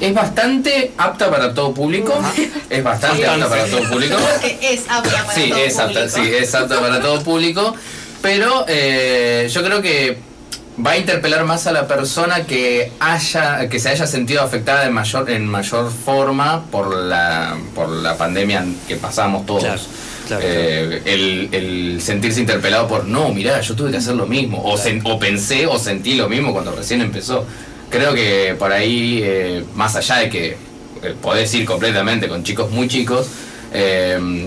Es 0.00 0.14
bastante 0.14 0.92
apta 0.96 1.30
para 1.30 1.52
todo 1.54 1.74
público. 1.74 2.14
Es 2.70 2.84
bastante 2.84 3.26
apta 3.26 3.48
para 3.48 3.64
todo 3.66 3.82
público. 3.84 4.16
es 4.60 4.82
apta 4.88 5.24
para 5.24 5.34
sí, 5.34 5.48
todo 5.48 5.58
es 5.58 5.78
apta, 5.78 6.08
Sí, 6.08 6.20
es 6.32 6.54
apta 6.54 6.80
para 6.80 7.00
todo 7.00 7.22
público. 7.22 7.74
Pero 8.20 8.64
eh, 8.68 9.48
yo 9.50 9.62
creo 9.64 9.80
que 9.80 10.18
va 10.84 10.92
a 10.92 10.98
interpelar 10.98 11.44
más 11.44 11.66
a 11.66 11.72
la 11.72 11.86
persona 11.86 12.44
que 12.44 12.92
haya 13.00 13.68
que 13.68 13.78
se 13.78 13.88
haya 13.88 14.06
sentido 14.06 14.42
afectada 14.42 14.86
en 14.86 14.92
mayor 14.92 15.28
en 15.30 15.46
mayor 15.46 15.90
forma 15.90 16.64
por 16.70 16.94
la 16.94 17.56
por 17.74 17.88
la 17.88 18.16
pandemia 18.16 18.64
que 18.86 18.96
pasamos 18.96 19.46
todos. 19.46 19.88
Eh, 20.42 21.48
el, 21.50 22.02
sentirse 22.02 22.38
interpelado 22.38 22.86
por 22.86 23.06
no 23.06 23.32
mira 23.32 23.62
yo 23.62 23.74
tuve 23.74 23.90
que 23.90 23.96
hacer 23.96 24.14
lo 24.14 24.26
mismo 24.26 24.58
o, 24.58 24.74
o 24.74 25.18
pensé 25.18 25.66
o 25.66 25.78
sentí 25.78 26.16
lo 26.16 26.28
mismo 26.28 26.52
cuando 26.52 26.72
recién 26.72 27.00
empezó. 27.00 27.44
Creo 27.90 28.12
que 28.12 28.54
por 28.58 28.70
ahí 28.72 29.20
eh, 29.22 29.64
más 29.74 29.96
allá 29.96 30.16
de 30.16 30.28
que 30.28 30.56
eh, 31.02 31.14
podés 31.22 31.52
ir 31.54 31.64
completamente 31.64 32.28
con 32.28 32.44
chicos 32.44 32.70
muy 32.70 32.88
chicos 32.88 33.26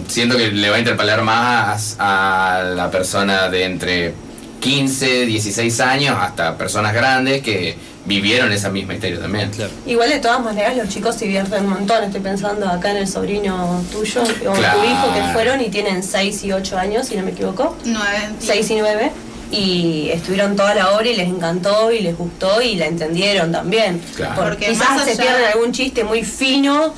siento 0.07 0.35
que 0.35 0.47
le 0.51 0.69
va 0.71 0.77
a 0.77 0.79
interpelar 0.79 1.21
más 1.21 1.95
a 1.99 2.63
la 2.75 2.89
persona 2.89 3.49
de 3.49 3.65
entre 3.65 4.13
15, 4.61 5.25
16 5.25 5.79
años 5.81 6.15
hasta 6.19 6.57
personas 6.57 6.93
grandes 6.93 7.41
que 7.41 7.75
vivieron 8.05 8.51
esa 8.51 8.69
misma 8.69 8.93
historia 8.93 9.19
también. 9.19 9.51
Igual 9.85 10.09
de 10.09 10.19
todas 10.19 10.41
maneras 10.41 10.77
los 10.77 10.87
chicos 10.89 11.15
se 11.15 11.25
divierten 11.25 11.65
un 11.65 11.71
montón, 11.71 12.03
estoy 12.03 12.21
pensando 12.21 12.67
acá 12.67 12.91
en 12.91 12.97
el 12.97 13.07
sobrino 13.07 13.83
tuyo 13.91 14.21
o 14.21 14.25
tu 14.25 14.41
hijo 14.51 15.13
que 15.13 15.33
fueron 15.33 15.61
y 15.61 15.69
tienen 15.69 16.01
6 16.03 16.43
y 16.43 16.51
8 16.53 16.77
años, 16.77 17.07
si 17.07 17.15
no 17.15 17.23
me 17.23 17.31
equivoco. 17.31 17.75
9. 17.83 18.19
6 18.39 18.71
y 18.71 18.75
9 18.77 19.11
y 19.51 20.09
estuvieron 20.11 20.55
toda 20.55 20.73
la 20.73 20.95
obra 20.95 21.09
y 21.09 21.15
les 21.15 21.27
encantó 21.27 21.91
y 21.91 21.99
les 21.99 22.17
gustó 22.17 22.61
y 22.61 22.75
la 22.75 22.85
entendieron 22.85 23.51
también. 23.51 24.01
Porque 24.35 24.67
quizás 24.67 25.03
se 25.03 25.15
pierden 25.17 25.45
algún 25.53 25.73
chiste 25.73 26.03
muy 26.03 26.23
fino 26.23 26.93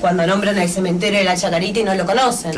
cuando 0.00 0.26
nombran 0.26 0.56
el 0.58 0.68
cementerio 0.68 1.18
de 1.18 1.24
la 1.24 1.36
Chacarita 1.36 1.80
y 1.80 1.84
no 1.84 1.94
lo 1.94 2.06
conocen. 2.06 2.52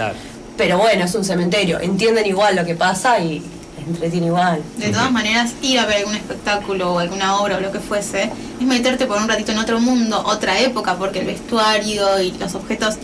Pero 0.56 0.78
bueno, 0.78 1.04
es 1.04 1.14
un 1.14 1.24
cementerio, 1.24 1.80
entienden 1.80 2.26
igual 2.26 2.54
lo 2.54 2.64
que 2.64 2.74
pasa 2.74 3.18
y 3.18 3.42
entretiene 3.86 4.26
igual. 4.26 4.62
De 4.78 4.90
todas 4.90 5.10
maneras, 5.12 5.52
ir 5.62 5.78
a 5.78 5.86
ver 5.86 5.98
algún 5.98 6.14
espectáculo 6.14 6.94
o 6.94 6.98
alguna 6.98 7.36
obra 7.36 7.56
o 7.56 7.60
lo 7.60 7.72
que 7.72 7.80
fuese, 7.80 8.30
es 8.60 8.66
meterte 8.66 9.06
por 9.06 9.18
un 9.18 9.28
ratito 9.28 9.52
en 9.52 9.58
otro 9.58 9.80
mundo, 9.80 10.22
otra 10.26 10.60
época, 10.60 10.96
porque 10.96 11.20
el 11.20 11.26
vestuario 11.26 12.20
y 12.20 12.32
los 12.32 12.54
objetos 12.54 12.96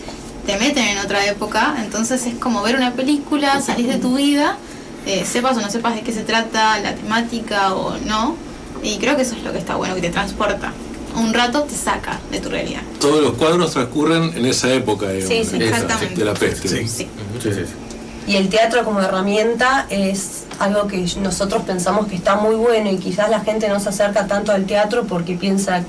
te 0.45 0.57
meten 0.57 0.85
en 0.85 0.97
otra 0.99 1.25
época, 1.25 1.75
entonces 1.83 2.25
es 2.25 2.35
como 2.35 2.61
ver 2.63 2.75
una 2.75 2.93
película, 2.93 3.59
salís 3.61 3.87
de 3.87 3.97
tu 3.97 4.15
vida, 4.15 4.57
eh, 5.05 5.25
sepas 5.25 5.57
o 5.57 5.61
no 5.61 5.69
sepas 5.69 5.95
de 5.95 6.01
qué 6.01 6.13
se 6.13 6.21
trata, 6.21 6.79
la 6.79 6.95
temática 6.95 7.73
o 7.73 7.97
no, 7.97 8.37
y 8.81 8.97
creo 8.97 9.15
que 9.15 9.23
eso 9.23 9.35
es 9.35 9.43
lo 9.43 9.51
que 9.51 9.57
está 9.57 9.75
bueno, 9.75 9.95
que 9.95 10.01
te 10.01 10.09
transporta. 10.09 10.71
Un 11.15 11.33
rato 11.33 11.63
te 11.63 11.75
saca 11.75 12.19
de 12.31 12.39
tu 12.39 12.49
realidad. 12.49 12.81
Todos 12.99 13.21
los 13.23 13.33
cuadros 13.33 13.71
transcurren 13.71 14.37
en 14.37 14.45
esa 14.45 14.71
época, 14.71 15.07
de 15.07 16.25
la 16.25 16.33
peste. 16.33 16.87
sí. 16.87 17.07
Y 18.27 18.35
el 18.35 18.49
teatro 18.49 18.83
como 18.83 18.99
herramienta 18.99 19.85
es 19.89 20.43
algo 20.59 20.87
que 20.87 21.05
nosotros 21.21 21.63
pensamos 21.63 22.07
que 22.07 22.15
está 22.15 22.35
muy 22.35 22.55
bueno 22.55 22.91
y 22.91 22.97
quizás 22.97 23.29
la 23.29 23.39
gente 23.39 23.69
no 23.69 23.79
se 23.79 23.89
acerca 23.89 24.27
tanto 24.27 24.51
al 24.51 24.65
teatro 24.65 25.05
porque 25.05 25.35
piensa 25.35 25.83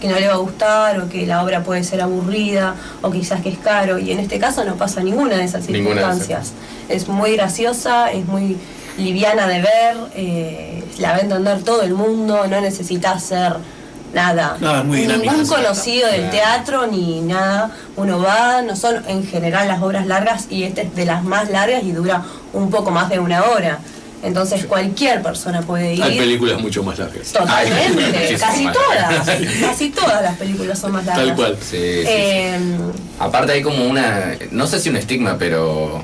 que 0.00 0.08
no 0.08 0.18
le 0.18 0.28
va 0.28 0.34
a 0.34 0.38
gustar 0.38 1.00
o 1.00 1.08
que 1.08 1.26
la 1.26 1.42
obra 1.42 1.64
puede 1.64 1.82
ser 1.82 2.00
aburrida 2.00 2.76
o 3.02 3.10
quizás 3.10 3.42
que 3.42 3.50
es 3.50 3.58
caro 3.58 3.98
y 3.98 4.12
en 4.12 4.20
este 4.20 4.38
caso 4.38 4.64
no 4.64 4.76
pasa 4.76 5.02
ninguna 5.02 5.36
de 5.36 5.44
esas 5.44 5.66
circunstancias. 5.66 6.52
es 6.88 7.08
muy 7.08 7.32
graciosa, 7.32 8.10
es 8.12 8.24
muy 8.24 8.56
liviana 8.96 9.48
de 9.48 9.60
ver, 9.60 9.96
eh, 10.14 10.84
la 10.98 11.10
va 11.10 11.16
a 11.16 11.20
entender 11.20 11.62
todo 11.62 11.82
el 11.82 11.94
mundo, 11.94 12.46
no 12.46 12.60
necesita 12.60 13.18
ser 13.18 13.56
nada. 14.12 14.56
Ningún 14.84 15.46
conocido 15.46 16.08
del 16.10 16.30
teatro 16.30 16.86
ni 16.86 17.20
nada. 17.20 17.70
Uno 17.96 18.20
va, 18.20 18.62
no 18.62 18.76
son 18.76 19.02
en 19.08 19.26
general 19.26 19.68
las 19.68 19.82
obras 19.82 20.06
largas 20.06 20.46
y 20.50 20.64
esta 20.64 20.82
es 20.82 20.94
de 20.94 21.04
las 21.04 21.24
más 21.24 21.50
largas 21.50 21.82
y 21.82 21.92
dura 21.92 22.22
un 22.52 22.70
poco 22.70 22.90
más 22.90 23.08
de 23.08 23.18
una 23.18 23.44
hora. 23.44 23.78
Entonces 24.22 24.66
cualquier 24.66 25.22
persona 25.22 25.62
puede 25.62 25.94
ir. 25.94 26.02
Hay 26.02 26.18
películas 26.18 26.60
mucho 26.60 26.82
más 26.82 26.98
largas. 26.98 27.32
Totalmente, 27.32 28.36
casi 28.40 28.64
todas. 28.64 29.26
Casi 29.60 29.90
todas 29.90 30.22
las 30.22 30.36
películas 30.36 30.78
son 30.78 30.92
más 30.92 31.06
largas. 31.06 31.26
Tal 31.26 31.36
cual. 31.36 31.56
Em, 31.72 32.78
Aparte 33.18 33.52
hay 33.52 33.62
como 33.62 33.84
una, 33.84 34.34
no 34.50 34.66
sé 34.66 34.78
si 34.78 34.90
un 34.90 34.96
estigma, 34.96 35.36
pero 35.38 36.02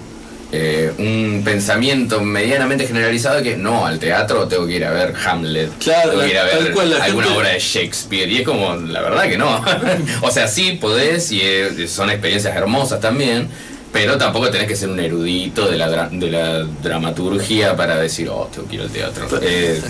eh, 0.52 0.92
un 0.98 1.42
pensamiento 1.44 2.20
medianamente 2.20 2.86
generalizado 2.86 3.36
de 3.36 3.42
que 3.42 3.56
no, 3.56 3.84
al 3.84 3.98
teatro 3.98 4.46
tengo 4.46 4.66
que 4.66 4.76
ir 4.76 4.84
a 4.84 4.92
ver 4.92 5.14
Hamlet, 5.24 5.70
claro, 5.78 6.10
tengo 6.10 6.22
que 6.22 6.30
ir 6.30 6.38
a 6.38 6.44
ver 6.44 7.02
alguna 7.02 7.34
obra 7.34 7.48
de 7.50 7.58
Shakespeare, 7.58 8.30
y 8.30 8.38
es 8.38 8.42
como, 8.42 8.76
la 8.76 9.02
verdad 9.02 9.24
que 9.24 9.36
no. 9.36 9.64
o 10.22 10.30
sea, 10.30 10.46
sí 10.46 10.78
podés 10.80 11.32
y 11.32 11.42
son 11.88 12.10
experiencias 12.10 12.56
hermosas 12.56 13.00
también, 13.00 13.48
pero 13.92 14.18
tampoco 14.18 14.50
tenés 14.50 14.68
que 14.68 14.76
ser 14.76 14.88
un 14.88 15.00
erudito 15.00 15.68
de 15.68 15.78
la, 15.78 16.08
de 16.08 16.30
la 16.30 16.64
dramaturgia 16.82 17.74
para 17.76 17.96
decir, 17.96 18.28
oh, 18.28 18.48
tengo 18.52 18.68
que 18.68 18.76
ir 18.76 18.82
al 18.82 18.90
teatro. 18.90 19.26
Eh, 19.42 19.80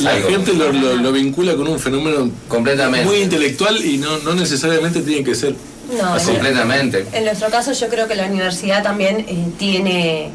la 0.00 0.12
gente 0.12 0.52
lo, 0.54 1.12
vincula 1.12 1.54
con 1.54 1.68
un 1.68 1.78
fenómeno 1.78 2.30
completamente 2.48 3.06
muy 3.06 3.18
intelectual 3.18 3.84
y 3.84 3.98
no, 3.98 4.18
no 4.18 4.34
necesariamente 4.34 5.00
tiene 5.02 5.24
que 5.24 5.34
ser 5.34 5.54
no, 5.90 6.16
completamente. 6.24 7.06
En 7.12 7.24
nuestro 7.24 7.50
caso 7.50 7.72
yo 7.72 7.88
creo 7.88 8.08
que 8.08 8.14
la 8.14 8.26
universidad 8.26 8.82
también 8.82 9.24
eh, 9.28 9.48
tiene 9.58 10.30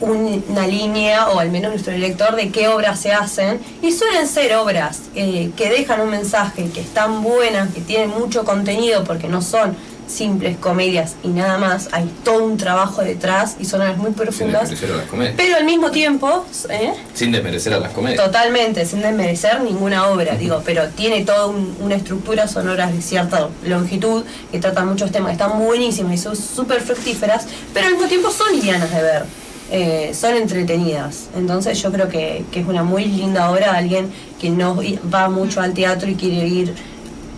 una 0.00 0.66
línea, 0.66 1.28
o 1.28 1.38
al 1.38 1.50
menos 1.50 1.70
nuestro 1.70 1.92
director, 1.92 2.36
de 2.36 2.50
qué 2.50 2.68
obras 2.68 3.00
se 3.00 3.12
hacen. 3.12 3.60
Y 3.82 3.92
suelen 3.92 4.26
ser 4.26 4.54
obras 4.56 5.02
eh, 5.14 5.50
que 5.56 5.70
dejan 5.70 6.00
un 6.00 6.10
mensaje, 6.10 6.68
que 6.70 6.80
están 6.80 7.22
buenas, 7.22 7.72
que 7.72 7.80
tienen 7.80 8.10
mucho 8.10 8.44
contenido, 8.44 9.04
porque 9.04 9.28
no 9.28 9.40
son 9.40 9.76
simples 10.06 10.56
comedias 10.56 11.16
y 11.22 11.28
nada 11.28 11.58
más, 11.58 11.88
hay 11.92 12.10
todo 12.24 12.44
un 12.44 12.56
trabajo 12.56 13.02
detrás 13.02 13.56
y 13.58 13.64
son 13.64 13.80
obras 13.80 13.96
muy 13.96 14.12
profundas. 14.12 14.68
Sin 14.68 14.78
desmerecer 14.78 14.92
a 14.92 14.96
las 14.96 15.06
comedias. 15.06 15.34
Pero 15.36 15.56
al 15.56 15.64
mismo 15.64 15.90
tiempo. 15.90 16.44
¿eh? 16.70 16.92
Sin 17.14 17.32
desmerecer 17.32 17.74
a 17.74 17.80
las 17.80 17.92
comedias. 17.92 18.24
Totalmente, 18.24 18.86
sin 18.86 19.02
desmerecer 19.02 19.60
ninguna 19.60 20.08
obra, 20.08 20.36
digo, 20.36 20.62
pero 20.64 20.88
tiene 20.88 21.24
toda 21.24 21.46
una 21.46 21.94
estructura 21.96 22.48
sonora 22.48 22.86
de 22.86 23.00
cierta 23.02 23.48
longitud 23.64 24.24
que 24.50 24.58
trata 24.58 24.84
muchos 24.84 25.10
temas, 25.10 25.32
están 25.32 25.58
buenísimas 25.58 26.14
y 26.14 26.18
son 26.18 26.36
súper 26.36 26.80
fructíferas, 26.80 27.46
pero 27.72 27.86
al 27.86 27.92
mismo 27.94 28.08
tiempo 28.08 28.30
son 28.30 28.52
livianas 28.52 28.90
de 28.90 29.02
ver. 29.02 29.24
Eh, 29.70 30.12
son 30.14 30.34
entretenidas. 30.34 31.28
Entonces 31.34 31.80
yo 31.82 31.90
creo 31.90 32.08
que, 32.08 32.44
que 32.52 32.60
es 32.60 32.66
una 32.66 32.82
muy 32.82 33.06
linda 33.06 33.50
obra 33.50 33.72
alguien 33.72 34.12
que 34.38 34.50
no 34.50 34.78
va 35.12 35.28
mucho 35.30 35.60
al 35.62 35.72
teatro 35.72 36.08
y 36.10 36.14
quiere 36.14 36.46
ir 36.46 36.74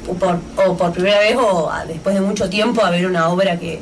o 0.08 0.14
por, 0.14 0.38
o 0.64 0.76
por 0.76 0.92
primera 0.92 1.18
vez 1.18 1.36
o 1.36 1.70
después 1.86 2.14
de 2.14 2.20
mucho 2.20 2.48
tiempo 2.48 2.84
a 2.84 2.90
ver 2.90 3.06
una 3.06 3.28
obra 3.28 3.58
que, 3.58 3.80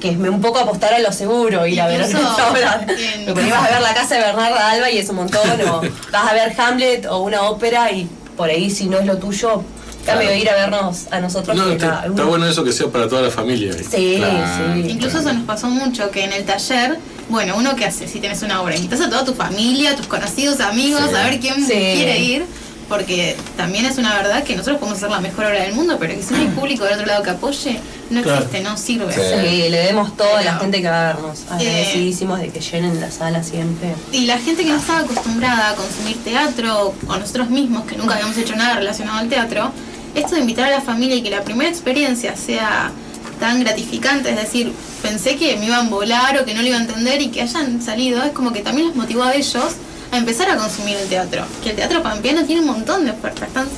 que 0.00 0.10
es 0.10 0.16
un 0.16 0.40
poco 0.40 0.58
apostar 0.58 0.94
a 0.94 0.98
lo 0.98 1.12
seguro, 1.12 1.66
ir 1.66 1.80
a 1.80 1.86
ver 1.86 2.04
una 2.04 2.36
obra. 2.50 2.86
Porque 3.26 3.46
ibas 3.46 3.68
a 3.68 3.72
ver 3.72 3.80
la 3.80 3.94
casa 3.94 4.16
de 4.16 4.20
Bernarda 4.22 4.70
Alba 4.70 4.90
y 4.90 4.98
es 4.98 5.08
un 5.08 5.16
montón, 5.16 5.60
o 5.68 5.80
vas 6.10 6.30
a 6.30 6.34
ver 6.34 6.52
Hamlet 6.58 7.06
o 7.06 7.18
una 7.18 7.42
ópera 7.42 7.90
y 7.92 8.08
por 8.36 8.48
ahí 8.48 8.70
si 8.70 8.86
no 8.86 8.98
es 8.98 9.06
lo 9.06 9.18
tuyo, 9.18 9.62
cambio 10.04 10.28
de 10.28 10.38
ir 10.38 10.50
a 10.50 10.54
vernos 10.54 11.06
a 11.10 11.20
nosotros. 11.20 11.56
No, 11.56 11.70
está, 11.70 12.06
bueno 12.08 12.46
eso 12.46 12.64
que 12.64 12.72
sea 12.72 12.88
para 12.88 13.08
toda 13.08 13.22
la 13.22 13.30
familia. 13.30 13.72
Sí, 13.74 13.84
sí. 13.88 14.88
Incluso 14.88 15.20
eso 15.20 15.32
nos 15.32 15.44
pasó 15.44 15.68
mucho, 15.68 16.10
que 16.10 16.24
en 16.24 16.32
el 16.32 16.44
taller, 16.44 16.98
bueno, 17.28 17.54
uno 17.56 17.76
que 17.76 17.84
hace 17.84 18.08
si 18.08 18.18
tienes 18.18 18.42
una 18.42 18.60
obra, 18.60 18.74
invitas 18.74 19.00
a 19.00 19.08
toda 19.08 19.24
tu 19.24 19.34
familia, 19.34 19.94
tus 19.94 20.06
conocidos, 20.08 20.60
amigos, 20.60 21.02
a 21.14 21.28
ver 21.28 21.38
quién 21.38 21.64
quiere 21.64 22.18
ir 22.18 22.46
porque 22.92 23.34
también 23.56 23.86
es 23.86 23.96
una 23.96 24.12
verdad 24.14 24.44
que 24.44 24.52
nosotros 24.54 24.76
podemos 24.78 24.98
hacer 24.98 25.08
la 25.10 25.20
mejor 25.20 25.46
obra 25.46 25.62
del 25.62 25.72
mundo, 25.72 25.96
pero 25.98 26.14
que 26.14 26.22
si 26.22 26.34
no 26.34 26.40
hay 26.40 26.48
público 26.48 26.84
del 26.84 26.92
otro 26.94 27.06
lado 27.06 27.22
que 27.22 27.30
apoye, 27.30 27.80
no 28.10 28.20
Claro. 28.22 28.40
existe, 28.42 28.60
no 28.60 28.76
sirve. 28.76 29.14
Sí, 29.14 29.70
le 29.70 29.78
demos 29.78 30.14
todo 30.14 30.28
a 30.36 30.42
la 30.42 30.50
Pero- 30.50 30.60
gente 30.60 30.82
que 30.82 30.88
va 30.90 31.08
a 31.10 31.12
vernos. 31.14 31.38
Eh, 31.38 31.44
Agradecidísimos 31.52 32.38
de 32.38 32.48
que 32.50 32.60
llenen 32.60 33.00
la 33.00 33.10
sala 33.10 33.42
siempre. 33.42 33.94
Y 34.12 34.26
la 34.26 34.36
gente 34.38 34.62
que 34.62 34.68
no 34.68 34.76
estaba 34.76 35.00
acostumbrada 35.00 35.70
a 35.70 35.74
consumir 35.74 36.22
teatro, 36.22 36.92
o 37.08 37.16
nosotros 37.16 37.48
mismos 37.48 37.86
que 37.86 37.96
nunca 37.96 38.12
habíamos 38.12 38.36
hecho 38.36 38.54
nada 38.56 38.74
relacionado 38.76 39.20
al 39.20 39.28
teatro, 39.30 39.72
esto 40.14 40.34
de 40.34 40.42
invitar 40.42 40.66
a 40.66 40.70
la 40.76 40.82
familia 40.82 41.16
y 41.16 41.22
que 41.22 41.30
la 41.30 41.42
primera 41.44 41.70
experiencia 41.70 42.36
sea 42.36 42.92
tan 43.40 43.58
gratificante, 43.60 44.28
es 44.28 44.36
decir, 44.36 44.70
pensé 45.00 45.36
que 45.36 45.56
me 45.56 45.64
iban 45.64 45.86
a 45.86 45.88
volar 45.88 46.38
o 46.38 46.44
que 46.44 46.52
no 46.52 46.60
lo 46.60 46.68
iba 46.68 46.76
a 46.76 46.80
entender 46.82 47.22
y 47.22 47.28
que 47.28 47.40
hayan 47.40 47.80
salido, 47.80 48.22
es 48.22 48.32
como 48.32 48.52
que 48.52 48.60
también 48.60 48.88
los 48.88 48.96
motivó 48.96 49.22
a 49.22 49.34
ellos 49.34 49.64
a 50.12 50.16
empezar 50.18 50.48
a 50.50 50.56
consumir 50.56 50.96
el 50.96 51.08
teatro. 51.08 51.42
Que 51.64 51.70
el 51.70 51.76
teatro 51.76 52.02
pampeano 52.02 52.44
tiene 52.44 52.60
un 52.60 52.68
montón 52.68 53.04
de 53.04 53.10
ofertas, 53.10 53.48
están- 53.48 53.68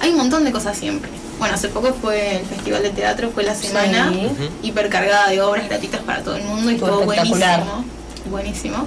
hay 0.00 0.10
un 0.10 0.18
montón 0.18 0.44
de 0.44 0.52
cosas 0.52 0.76
siempre. 0.76 1.10
Bueno, 1.38 1.54
hace 1.54 1.68
poco 1.68 1.94
fue 2.00 2.36
el 2.38 2.44
Festival 2.46 2.82
de 2.82 2.90
Teatro, 2.90 3.30
fue 3.32 3.42
la 3.44 3.54
semana 3.54 4.12
Sí. 4.12 4.28
hipercargada 4.62 5.30
de 5.30 5.40
obras 5.40 5.68
gratuitas 5.68 6.00
para 6.02 6.22
todo 6.22 6.36
el 6.36 6.44
mundo 6.44 6.70
y 6.70 6.74
espectacular. 6.74 7.60
buenísimo. 7.64 7.84
Buenísimo. 8.30 8.86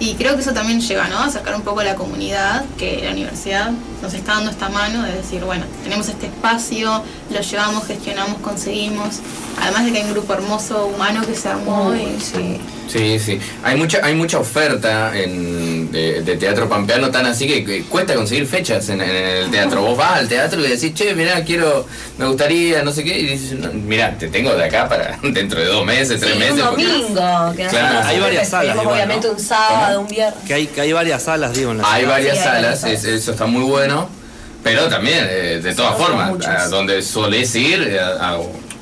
Y 0.00 0.14
creo 0.14 0.34
que 0.36 0.42
eso 0.42 0.52
también 0.52 0.80
lleva, 0.80 1.08
¿no? 1.08 1.18
A 1.18 1.28
sacar 1.30 1.54
un 1.56 1.62
poco 1.62 1.80
a 1.80 1.84
la 1.84 1.96
comunidad, 1.96 2.64
que 2.78 3.00
la 3.04 3.10
universidad 3.10 3.70
nos 4.00 4.14
está 4.14 4.34
dando 4.34 4.50
esta 4.50 4.68
mano 4.68 5.02
de 5.02 5.12
decir, 5.12 5.42
bueno, 5.44 5.64
tenemos 5.82 6.08
este 6.08 6.26
espacio, 6.26 7.02
lo 7.30 7.40
llevamos, 7.40 7.84
gestionamos, 7.86 8.38
conseguimos. 8.40 9.16
Además 9.60 9.84
de 9.86 9.92
que 9.92 9.98
hay 9.98 10.04
un 10.04 10.12
grupo 10.12 10.34
hermoso 10.34 10.86
humano 10.86 11.22
que 11.26 11.34
se 11.34 11.48
armó 11.48 11.92
y 11.94 12.20
sí. 12.20 12.60
Sí, 12.88 13.18
sí. 13.18 13.38
Hay 13.64 13.76
mucha, 13.76 13.98
hay 14.02 14.14
mucha 14.14 14.38
oferta 14.38 15.10
en, 15.14 15.90
de, 15.92 16.22
de 16.22 16.36
teatro 16.38 16.68
pampeano, 16.70 17.10
tan 17.10 17.26
así 17.26 17.46
que, 17.46 17.62
que 17.62 17.82
cuesta 17.82 18.14
conseguir 18.14 18.46
fechas 18.46 18.88
en, 18.88 19.02
en 19.02 19.10
el 19.10 19.50
teatro. 19.50 19.82
Vos 19.82 19.98
vas 19.98 20.12
al 20.20 20.28
teatro 20.28 20.64
y 20.64 20.68
decís, 20.70 20.94
che, 20.94 21.14
mirá, 21.14 21.44
quiero, 21.44 21.86
me 22.16 22.24
gustaría, 22.26 22.82
no 22.82 22.90
sé 22.92 23.04
qué, 23.04 23.18
y 23.18 23.26
dices, 23.26 23.58
no, 23.58 23.70
mirá, 23.74 24.16
te 24.16 24.28
tengo 24.28 24.54
de 24.54 24.64
acá 24.64 24.88
para 24.88 25.18
dentro 25.22 25.60
de 25.60 25.66
dos 25.66 25.84
meses, 25.84 26.18
tres 26.18 26.32
Sí, 26.32 26.38
meses. 26.38 26.54
un 26.62 26.68
porque- 26.68 26.84
domingo. 26.86 27.52
Que 27.56 27.66
Claro, 27.66 28.06
hay 28.06 28.20
varias 28.20 28.48
salas 28.48 28.74
igual, 28.76 28.94
Obviamente 28.94 29.26
¿no? 29.26 29.34
un 29.34 29.40
sábado, 29.40 29.87
un 29.96 30.06
viernes. 30.08 30.44
Que 30.46 30.54
hay, 30.54 30.66
que 30.66 30.80
hay 30.80 30.92
varias 30.92 31.22
salas, 31.22 31.52
digo, 31.54 31.70
en 31.70 31.78
la 31.78 31.90
Hay 31.92 32.00
ciudad. 32.02 32.12
varias 32.14 32.34
Sí, 32.36 32.38
hay 32.40 32.44
salas, 32.62 32.82
varias 32.82 33.04
es- 33.04 33.10
eso 33.22 33.30
está 33.32 33.46
muy 33.46 33.62
bueno, 33.62 34.08
pero 34.62 34.88
también, 34.88 35.26
eh, 35.30 35.60
de 35.62 35.74
todas 35.74 35.96
formas, 35.96 36.32
donde 36.70 37.00
solés 37.02 37.54
ir, 37.54 37.82
eh, 37.82 38.00
a, 38.00 38.30
a- 38.32 38.38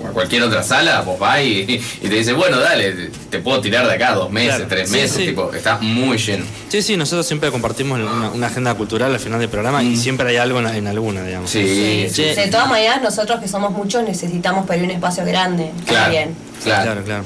a 0.09 0.13
cualquier 0.13 0.43
otra 0.43 0.63
sala, 0.63 1.01
vos 1.03 1.19
vas 1.19 1.41
y, 1.43 1.61
y 2.03 2.09
te 2.09 2.15
dice, 2.15 2.33
bueno, 2.33 2.59
dale, 2.59 3.11
te 3.31 3.39
puedo 3.41 3.61
tirar 3.61 3.87
de 3.87 3.95
acá 3.95 4.15
dos 4.15 4.31
meses, 4.31 4.55
Claro. 4.57 4.67
tres 4.69 4.89
Sí, 4.91 4.97
meses, 4.97 5.17
sí. 5.17 5.27
tipo, 5.27 5.53
está 5.53 5.79
muy 5.79 6.19
lleno. 6.19 6.45
Sí, 6.69 6.83
sí, 6.83 6.97
nosotros 6.97 7.27
siempre 7.27 7.51
compartimos 7.51 7.99
una, 8.01 8.31
una 8.31 8.47
agenda 8.47 8.75
cultural 8.75 9.13
al 9.13 9.21
final 9.21 9.39
del 9.41 9.49
programa 9.49 9.83
y 9.83 9.97
siempre 9.97 10.29
hay 10.31 10.37
algo 10.37 10.59
en, 10.61 10.67
en 10.67 10.87
alguna, 10.87 11.23
digamos. 11.25 11.51
Mm. 11.51 11.53
Sí, 11.53 12.07
Sí. 12.11 12.23
De 12.23 12.49
todas 12.49 12.69
maneras, 12.69 13.03
nosotros 13.03 13.41
que 13.41 13.49
somos 13.49 13.73
muchos 13.73 14.03
necesitamos 14.05 14.67
pedir 14.67 14.85
un 14.85 14.91
espacio 14.91 15.25
grande. 15.25 15.71
Claro, 15.87 16.03
También. 16.05 16.35
claro. 16.63 16.83
Claro, 16.85 17.05
claro. 17.05 17.25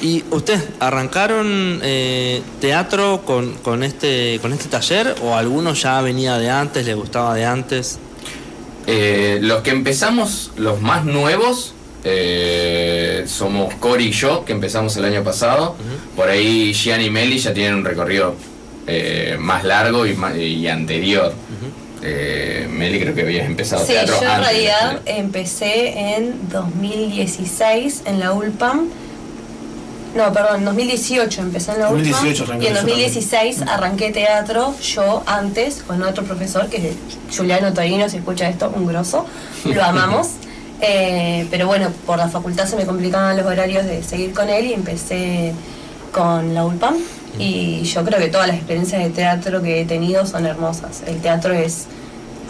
¿Y 0.00 0.24
ustedes 0.30 0.62
arrancaron 0.80 1.80
eh, 1.82 2.42
teatro 2.60 3.22
con, 3.24 3.54
con, 3.56 3.82
este, 3.82 4.38
con 4.42 4.52
este 4.52 4.68
taller 4.68 5.14
o 5.22 5.34
alguno 5.34 5.74
ya 5.74 6.00
venía 6.02 6.38
de 6.38 6.50
antes, 6.50 6.84
le 6.86 6.94
gustaba 6.94 7.34
de 7.34 7.44
antes? 7.44 7.98
Eh, 8.86 9.38
los 9.42 9.62
que 9.62 9.70
empezamos, 9.70 10.50
los 10.56 10.80
más 10.80 11.04
nuevos, 11.04 11.74
eh, 12.04 13.24
somos 13.26 13.74
Cory 13.74 14.06
y 14.06 14.12
yo, 14.12 14.44
que 14.44 14.52
empezamos 14.52 14.96
el 14.96 15.04
año 15.04 15.22
pasado. 15.22 15.76
Por 16.16 16.28
ahí 16.28 16.72
Gian 16.74 17.00
y 17.00 17.10
Meli 17.10 17.38
ya 17.38 17.52
tienen 17.54 17.74
un 17.74 17.84
recorrido 17.84 18.34
eh, 18.86 19.36
más 19.38 19.64
largo 19.64 20.06
y, 20.06 20.14
ma- 20.14 20.36
y 20.36 20.66
anterior. 20.68 21.32
Eh, 22.04 22.66
Meli 22.68 22.98
creo 23.00 23.14
que 23.14 23.22
habías 23.22 23.46
empezado 23.46 23.86
Sí, 23.86 23.92
teatro 23.92 24.16
yo 24.20 24.26
en 24.28 24.40
realidad 24.40 25.00
empecé 25.06 26.16
en 26.16 26.48
2016 26.50 28.02
en 28.06 28.18
la 28.20 28.32
ULPAM. 28.32 28.88
No, 30.16 30.30
perdón, 30.32 30.56
en 30.58 30.64
2018 30.66 31.40
empecé 31.40 31.72
en 31.72 31.78
la 31.78 31.86
2018 31.90 32.42
ULPAM. 32.42 32.56
arranqué 32.56 32.64
Y 32.64 32.68
en 32.68 32.74
yo 32.74 32.78
también. 32.80 32.98
2016 32.98 33.62
arranqué 33.62 34.10
teatro 34.10 34.74
yo 34.80 35.22
antes 35.26 35.82
con 35.86 36.02
otro 36.02 36.24
profesor 36.24 36.68
que 36.68 36.76
es 36.90 37.36
Juliano 37.36 37.72
Torino, 37.72 38.08
si 38.08 38.16
escucha 38.18 38.48
esto, 38.48 38.72
un 38.74 38.86
grosso. 38.86 39.24
Lo 39.64 39.82
amamos. 39.84 40.28
Eh, 40.84 41.46
pero 41.50 41.66
bueno, 41.68 41.90
por 42.04 42.18
la 42.18 42.28
facultad 42.28 42.66
se 42.66 42.74
me 42.76 42.84
complicaban 42.84 43.36
los 43.36 43.46
horarios 43.46 43.84
de 43.86 44.02
seguir 44.02 44.32
con 44.34 44.48
él 44.50 44.66
y 44.66 44.72
empecé 44.74 45.52
con 46.12 46.54
la 46.54 46.64
ULPAM. 46.64 46.96
Y 47.38 47.82
yo 47.84 48.04
creo 48.04 48.18
que 48.18 48.26
todas 48.28 48.46
las 48.48 48.56
experiencias 48.56 49.02
de 49.02 49.10
teatro 49.10 49.62
que 49.62 49.80
he 49.80 49.84
tenido 49.86 50.26
son 50.26 50.44
hermosas. 50.44 51.02
El 51.06 51.20
teatro 51.22 51.54
es 51.54 51.86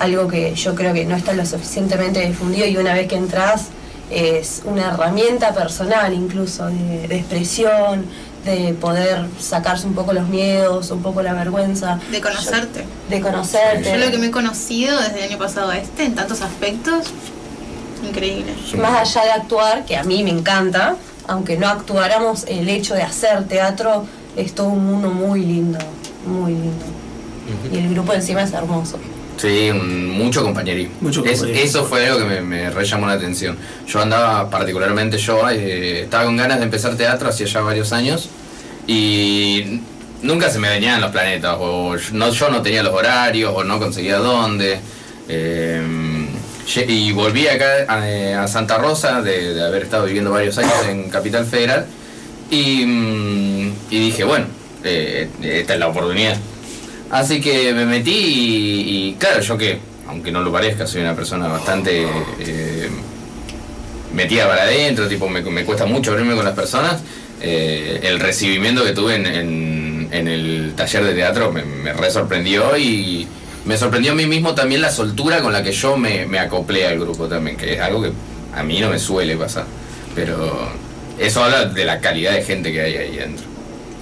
algo 0.01 0.27
que 0.27 0.55
yo 0.55 0.75
creo 0.75 0.93
que 0.95 1.05
no 1.05 1.15
está 1.15 1.35
lo 1.35 1.45
suficientemente 1.47 2.27
difundido 2.27 2.67
y 2.67 2.77
una 2.79 2.95
vez 2.95 3.07
que 3.07 3.17
entras 3.17 3.67
es 4.11 4.63
una 4.65 4.89
herramienta 4.89 5.55
personal 5.55 6.13
incluso 6.13 6.67
de, 6.67 7.07
de 7.09 7.17
expresión, 7.19 8.05
de 8.45 8.75
poder 8.75 9.27
sacarse 9.39 9.87
un 9.87 9.95
poco 9.95 10.13
los 10.13 10.27
miedos, 10.29 10.91
un 10.91 11.03
poco 11.03 11.23
la 11.23 11.33
vergüenza. 11.35 12.01
de 12.11 12.21
conocerte. 12.21 12.81
Yo- 12.81 13.17
de 13.17 13.21
conocerte. 13.23 13.91
Yo 13.93 13.97
lo 13.99 14.11
que 14.11 14.19
me 14.19 14.27
he 14.27 14.31
conocido 14.33 14.99
desde 15.01 15.19
el 15.25 15.31
año 15.31 15.39
pasado 15.39 15.71
a 15.71 15.79
este, 15.79 16.05
en 16.05 16.15
tantos 16.17 16.41
aspectos, 16.43 17.07
increíble. 18.07 18.53
Más 18.81 19.01
allá 19.17 19.25
de 19.25 19.31
actuar, 19.33 19.85
que 19.85 19.97
a 19.97 20.05
mí 20.05 20.23
me 20.25 20.31
encanta, 20.31 20.97
aunque 21.29 21.57
no 21.57 21.69
actuáramos, 21.69 22.45
el 22.49 22.69
hecho 22.69 22.95
de 22.95 23.03
hacer 23.03 23.45
teatro 23.49 24.07
es 24.37 24.55
todo 24.55 24.69
un 24.69 24.85
mundo 24.87 25.09
muy 25.11 25.41
lindo, 25.41 25.79
muy 26.27 26.53
lindo. 26.53 26.85
Y 27.73 27.77
el 27.79 27.91
grupo 27.95 28.13
encima 28.13 28.43
es 28.43 28.53
hermoso. 28.53 28.99
Sí, 29.37 29.71
mucho 29.73 30.43
compañerismo. 30.43 30.95
Mucho 31.01 31.25
Es- 31.25 31.39
compañerismo. 31.41 31.81
eso 31.81 31.85
fue 31.89 32.07
algo 32.07 32.19
que 32.21 32.25
me, 32.27 32.41
me 32.43 32.71
re 32.71 32.85
llamó 32.85 33.07
la 33.07 33.15
atención. 33.15 33.57
Yo 33.87 34.01
andaba, 34.01 34.49
particularmente 34.49 35.19
yo, 35.19 35.49
eh, 35.51 36.03
estaba 36.03 36.25
con 36.25 36.37
ganas 36.37 36.59
de 36.59 36.65
empezar 36.65 36.95
teatro 36.97 37.29
hacía 37.31 37.47
ya 37.47 37.61
varios 37.63 37.93
años 37.93 38.29
y 38.87 39.81
nunca 40.23 40.51
se 40.51 40.59
me 40.59 40.69
venían 40.69 41.01
los 41.01 41.11
planetas, 41.11 41.57
o 41.59 41.97
yo 41.97 42.11
no, 42.13 42.31
yo 42.31 42.51
no 42.51 42.63
tenía 42.63 42.83
los 42.83 42.95
horarios, 42.95 43.53
o 43.55 43.65
no 43.65 43.79
conseguía 43.79 44.19
dónde. 44.19 44.79
Eh, 45.29 46.22
y 46.67 47.13
volví 47.13 47.49
acá 47.49 47.85
a, 47.89 48.45
a 48.45 48.49
Santa 48.49 48.79
Rosa, 48.79 49.21
de, 49.21 49.63
haber 49.63 49.83
estado 49.83 50.07
viviendo 50.07 50.31
varios 50.31 50.57
años 50.59 50.73
en 50.89 51.11
Capital 51.11 51.45
Federal, 51.45 51.87
y, 52.51 52.85
mm, 52.85 53.73
dije, 53.91 54.25
bueno, 54.25 54.47
eh, 54.85 55.29
esta 55.43 55.75
es 55.75 55.81
la 55.81 55.89
oportunidad. 55.89 56.37
Así 57.11 57.41
que 57.41 57.73
me 57.75 57.85
metí 57.85 58.11
y, 58.11 59.17
claro, 59.19 59.41
yo 59.41 59.59
que, 59.59 59.79
aunque 60.09 60.31
no 60.31 60.41
lo 60.43 60.53
parezca, 60.53 60.87
soy 60.87 61.03
una 61.03 61.15
persona 61.15 61.49
bastante 61.49 62.07
eh, 62.41 62.89
metida 64.15 64.49
para 64.49 64.63
adentro, 64.63 65.09
tipo, 65.09 65.29
me, 65.29 65.43
cuesta 65.65 65.85
mucho 65.85 66.13
abrirme 66.13 66.35
con 66.35 66.45
las 66.45 66.55
personas. 66.55 67.03
eh, 67.41 68.01
el 68.05 68.21
recibimiento 68.21 68.85
que 68.85 68.93
tuve 68.93 69.17
en, 69.17 70.09
el 70.13 70.75
taller 70.77 71.05
de 71.05 71.15
teatro 71.15 71.51
me, 71.51 71.65
me 71.65 71.93
re 71.93 72.11
sorprendió 72.11 72.77
y 72.77 73.27
me 73.65 73.77
sorprendió 73.77 74.13
a 74.13 74.15
mí 74.15 74.27
mismo 74.27 74.55
también 74.55 74.81
la 74.81 74.91
soltura 74.91 75.41
con 75.41 75.53
la 75.53 75.63
que 75.63 75.73
yo 75.73 75.97
me, 75.97 76.27
me 76.27 76.39
acoplé 76.39 76.87
al 76.87 76.99
grupo 76.99 77.27
también, 77.29 77.57
que 77.57 77.75
es 77.75 77.81
algo 77.81 78.03
que 78.03 78.13
a 78.55 78.63
mí 78.63 78.81
no 78.81 78.91
me 78.91 78.99
suele 78.99 79.37
pasar. 79.37 79.65
Pero 80.15 80.69
eso 81.19 81.43
habla 81.45 81.67
de 81.67 81.85
la 81.85 82.01
calidad 82.01 82.33
de 82.33 82.43
gente 82.43 82.73
que 82.73 82.81
hay 82.81 82.97
ahí 82.97 83.17
dentro. 83.17 83.47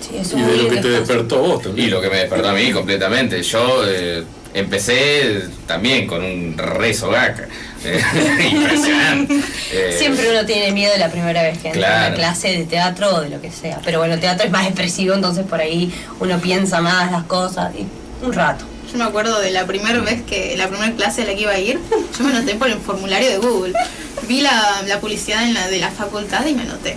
Sí, 0.01 0.37
Y 0.37 0.41
de 0.43 0.57
lo 0.57 0.69
que 0.71 0.77
te 0.79 0.89
despertó 0.89 1.37
a 1.37 1.39
vos 1.41 1.61
Y 1.61 1.65
también. 1.65 1.91
lo 1.91 2.01
que 2.01 2.09
me 2.11 2.17
despertó 2.17 2.49
a 2.49 2.53
mí 2.55 2.73
completamente. 2.73 3.43
Yo 3.43 3.83
eh, 3.87 4.25
empecé 4.55 5.43
también 5.67 6.07
con 6.07 6.25
un 6.25 6.57
rezo 6.59 7.11
gaca. 7.11 7.47
Eh, 7.85 8.01
impresionante. 8.53 9.41
Eh, 9.73 9.95
Siempre 9.99 10.31
uno 10.31 10.45
tiene 10.47 10.73
miedo 10.73 10.93
la 10.99 11.11
primera 11.11 11.43
vez 11.43 11.59
que 11.59 11.69
entra 11.69 11.83
a 11.87 11.91
Claro. 11.91 12.07
una 12.09 12.17
clase 12.17 12.49
de 12.49 12.65
teatro 12.65 13.15
o 13.17 13.21
de 13.21 13.31
lo 13.31 13.41
que 13.41 13.51
sea. 13.53 13.79
Pero 13.85 13.99
bueno, 13.99 14.19
teatro 14.19 14.47
es 14.47 14.51
más 14.53 14.67
expresivo, 14.67 15.15
entonces 15.15 15.45
por 15.47 15.61
ahí 15.61 15.93
uno 16.19 16.39
piensa 16.41 16.81
más 16.81 17.13
las 17.13 17.25
cosas. 17.25 17.73
Y 17.79 17.87
un 18.25 18.33
rato. 18.33 18.65
Yo 18.91 18.99
me 18.99 19.05
acuerdo 19.05 19.39
de 19.41 19.51
la 19.53 19.67
primera 19.67 20.01
vez 20.01 20.23
que, 20.23 20.57
la 20.57 20.69
primera 20.69 20.93
clase 20.97 21.23
a 21.23 21.27
la 21.27 21.35
que 21.35 21.43
iba 21.43 21.53
a 21.53 21.59
ir, 21.59 21.79
yo 22.19 22.25
me 22.25 22.31
anoté 22.31 22.57
por 22.57 22.69
el 22.69 22.79
formulario 22.79 23.31
de 23.31 23.39
Google. 23.39 23.73
Vi 24.27 24.41
la, 24.41 24.85
publicidad 25.01 25.45
de 25.71 25.79
la 25.79 25.91
facultad 25.91 26.45
y 26.47 26.55
me 26.55 26.63
anoté. 26.63 26.97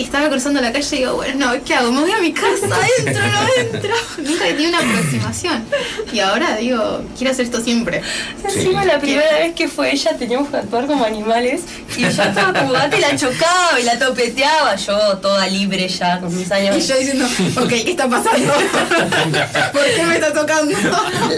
Y 0.00 0.04
estaba 0.04 0.30
cruzando 0.30 0.62
la 0.62 0.72
calle 0.72 0.96
y 0.96 0.98
digo, 1.00 1.16
bueno, 1.16 1.52
no, 1.52 1.62
¿qué 1.62 1.74
hago? 1.74 1.92
Me 1.92 2.00
voy 2.00 2.10
a 2.10 2.20
mi 2.20 2.32
casa, 2.32 2.66
adentro, 2.72 3.22
no 3.22 3.62
entro. 3.62 3.94
Nunca 4.16 4.44
tenía 4.46 4.68
una 4.70 4.78
aproximación. 4.78 5.64
Y 6.10 6.20
ahora 6.20 6.56
digo, 6.56 7.02
quiero 7.18 7.32
hacer 7.32 7.44
esto 7.44 7.60
siempre. 7.60 8.00
Encima 8.42 8.86
la 8.86 8.98
primera 8.98 9.30
vez 9.30 9.54
que 9.54 9.68
fue 9.68 9.92
ella 9.92 10.16
teníamos 10.16 10.48
que 10.48 10.56
actuar 10.56 10.86
como 10.86 11.04
animales 11.04 11.64
y 11.98 12.00
yo 12.00 12.08
estaba 12.08 12.58
como 12.58 12.72
gata 12.72 12.96
y 12.96 13.00
la 13.02 13.14
chocaba 13.14 13.78
y 13.78 13.82
la 13.82 13.98
topeteaba, 13.98 14.74
yo 14.76 15.18
toda 15.18 15.46
libre 15.48 15.86
ya 15.86 16.18
con 16.18 16.34
mis 16.34 16.50
años. 16.50 16.78
Y 16.78 16.88
yo 16.88 16.96
diciendo, 16.96 17.26
ok, 17.58 17.68
¿qué 17.68 17.90
está 17.90 18.08
pasando? 18.08 18.54
¿Por 18.54 19.84
qué 19.84 20.02
me 20.06 20.14
está 20.14 20.32
tocando? 20.32 20.78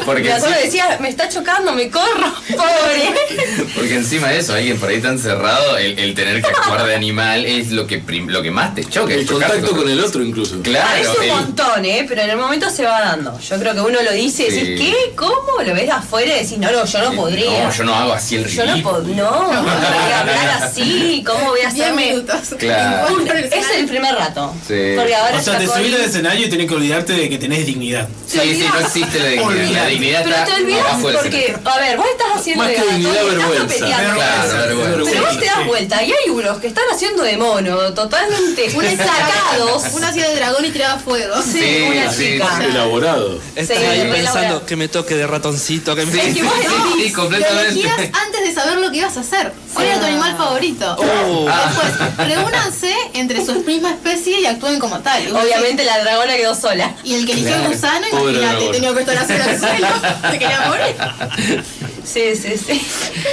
Porque 0.07 0.33
sí. 0.39 0.47
decía, 0.63 0.99
me 1.01 1.09
está 1.09 1.29
chocando, 1.29 1.73
me 1.73 1.91
corro, 1.91 2.33
pobre. 2.51 3.67
Porque 3.75 3.97
encima 3.97 4.29
de 4.29 4.39
eso, 4.39 4.55
alguien 4.55 4.79
por 4.79 4.89
ahí 4.89 5.01
tan 5.01 5.19
cerrado, 5.19 5.79
el, 5.79 5.99
el 5.99 6.15
tener 6.15 6.41
que 6.41 6.49
actuar 6.49 6.87
de 6.87 6.95
animal 6.95 7.45
es 7.45 7.73
lo 7.73 7.89
que, 7.89 8.01
lo 8.29 8.41
que 8.41 8.52
más 8.53 8.75
te 8.75 8.85
choque. 8.85 9.15
El 9.15 9.27
contacto 9.27 9.77
con 9.77 9.89
el 9.89 10.01
otro 10.01 10.23
incluso. 10.23 10.61
Claro. 10.63 11.01
Es 11.01 11.09
un 11.09 11.29
montón, 11.29 11.85
¿eh? 11.85 12.05
Pero 12.09 12.23
en 12.23 12.31
el 12.31 12.37
momento 12.37 12.71
se 12.71 12.85
va 12.85 13.01
dando. 13.01 13.39
Yo 13.39 13.59
creo 13.59 13.75
que 13.75 13.81
uno 13.81 14.03
lo 14.03 14.13
dice 14.13 14.47
y 14.49 14.51
decís, 14.51 14.81
¿qué? 14.81 15.13
¿Cómo? 15.17 15.63
Lo 15.65 15.75
ves 15.75 15.87
de 15.87 15.91
afuera 15.91 16.37
y 16.37 16.43
decís, 16.43 16.59
no, 16.59 16.71
no, 16.71 16.85
yo 16.85 17.11
no 17.11 17.17
podría. 17.17 17.65
No, 17.65 17.73
yo 17.73 17.85
no 17.85 17.95
hago 17.95 18.13
así 18.13 18.37
el 18.37 18.45
ridículo. 18.45 18.67
Yo 18.67 18.77
no 18.77 18.83
puedo, 18.83 19.03
no, 19.03 19.53
no 19.53 19.71
hablar 19.71 20.63
así, 20.63 21.25
¿cómo 21.27 21.51
voy 21.51 21.61
a 21.61 21.69
hacerme? 21.69 22.23
Claro. 22.59 23.19
es 23.19 23.71
el 23.77 23.87
primer 23.87 24.15
rato. 24.15 24.55
Sí. 24.67 24.95
Porque 24.97 25.15
ahora 25.15 25.39
o 25.39 25.43
sea, 25.43 25.59
te 25.59 25.67
subís 25.67 25.95
al 25.95 26.03
escenario 26.03 26.47
y 26.47 26.51
tenés 26.51 26.69
que 26.69 26.75
olvidarte 26.75 27.13
de 27.13 27.29
que 27.29 27.39
tenés 27.39 27.67
dignidad. 27.67 28.09
Sí, 28.27 28.41
sí, 28.41 28.69
no 28.73 28.81
existe 28.81 29.19
la 29.19 29.29
dignidad. 29.29 29.83
La 29.83 29.87
dignidad 29.87 30.25
Pero 30.25 30.37
te 30.45 30.63
olvidas 30.63 30.99
porque, 31.01 31.57
a 31.65 31.79
ver, 31.79 31.97
vos 31.97 32.07
estás 32.11 32.41
haciendo 32.41 32.65
Más 32.65 32.73
que 32.73 32.83
dignidad, 32.83 33.25
vergüenza. 33.25 33.87
Claro, 33.87 34.59
vergüenza. 34.59 35.11
Pero 35.11 35.27
vos 35.27 35.39
te 35.39 35.47
das 35.47 35.67
vuelta 35.67 36.03
y 36.03 36.13
hay 36.13 36.31
unos 36.31 36.59
que 36.59 36.67
están 36.69 36.85
haciendo 36.93 37.23
de 37.23 37.37
mono, 37.37 37.93
totalmente 37.95 38.42
sacados. 38.97 39.85
Una 39.95 40.09
hacía 40.09 40.29
de 40.29 40.37
dragón 40.37 40.65
y 40.65 40.71
tiraba 40.71 40.99
fuego. 40.99 41.35
Sí, 41.43 41.89
una 41.91 42.15
chica. 42.15 42.65
Elaborado. 42.65 43.39
Estás 43.55 43.79
ahí 43.79 44.11
pensando 44.13 44.65
que 44.67 44.77
me 44.77 44.89
toque 44.89 45.15
de 45.15 45.27
ratoncito, 45.27 45.95
que 45.95 46.07
me 46.07 46.13
sí, 46.13 46.35
que 46.35 46.43
vos 46.43 46.53
sí, 46.97 47.13
completamente. 47.13 48.13
antes 48.13 48.41
de 48.43 48.53
saber 48.55 48.79
lo 48.79 48.91
que 48.91 48.99
ibas 48.99 49.17
a 49.17 49.21
hacer. 49.21 49.53
¿Cuál 49.73 49.87
era 49.87 50.01
tu 50.01 50.07
animal 50.07 50.37
favorito? 50.37 50.97
Oh. 50.99 51.47
Después, 51.47 52.29
reúnanse 52.29 52.95
entre 53.15 53.45
su 53.45 53.55
misma 53.63 53.91
especie 53.91 54.41
y 54.41 54.47
actúen 54.47 54.79
como 54.79 55.01
tal. 55.01 55.35
Obviamente 55.35 55.85
la 55.85 56.01
dragona 56.01 56.37
quedó 56.37 56.55
sola. 56.55 56.95
Y 57.05 57.15
el 57.15 57.27
que 57.27 57.33
eligió 57.33 57.57
el 57.57 57.69
gusano, 57.69 58.07
imagínate, 58.09 58.69
tenía 58.73 58.95
que 58.95 59.01
estar 59.01 59.19
así 59.19 59.33
al 59.33 59.59
suelo. 59.59 59.89
Se 60.31 60.39
quería 60.39 60.61
morir. 60.69 61.65
Sí, 62.05 62.35
sí, 62.35 62.57
sí. 62.59 62.83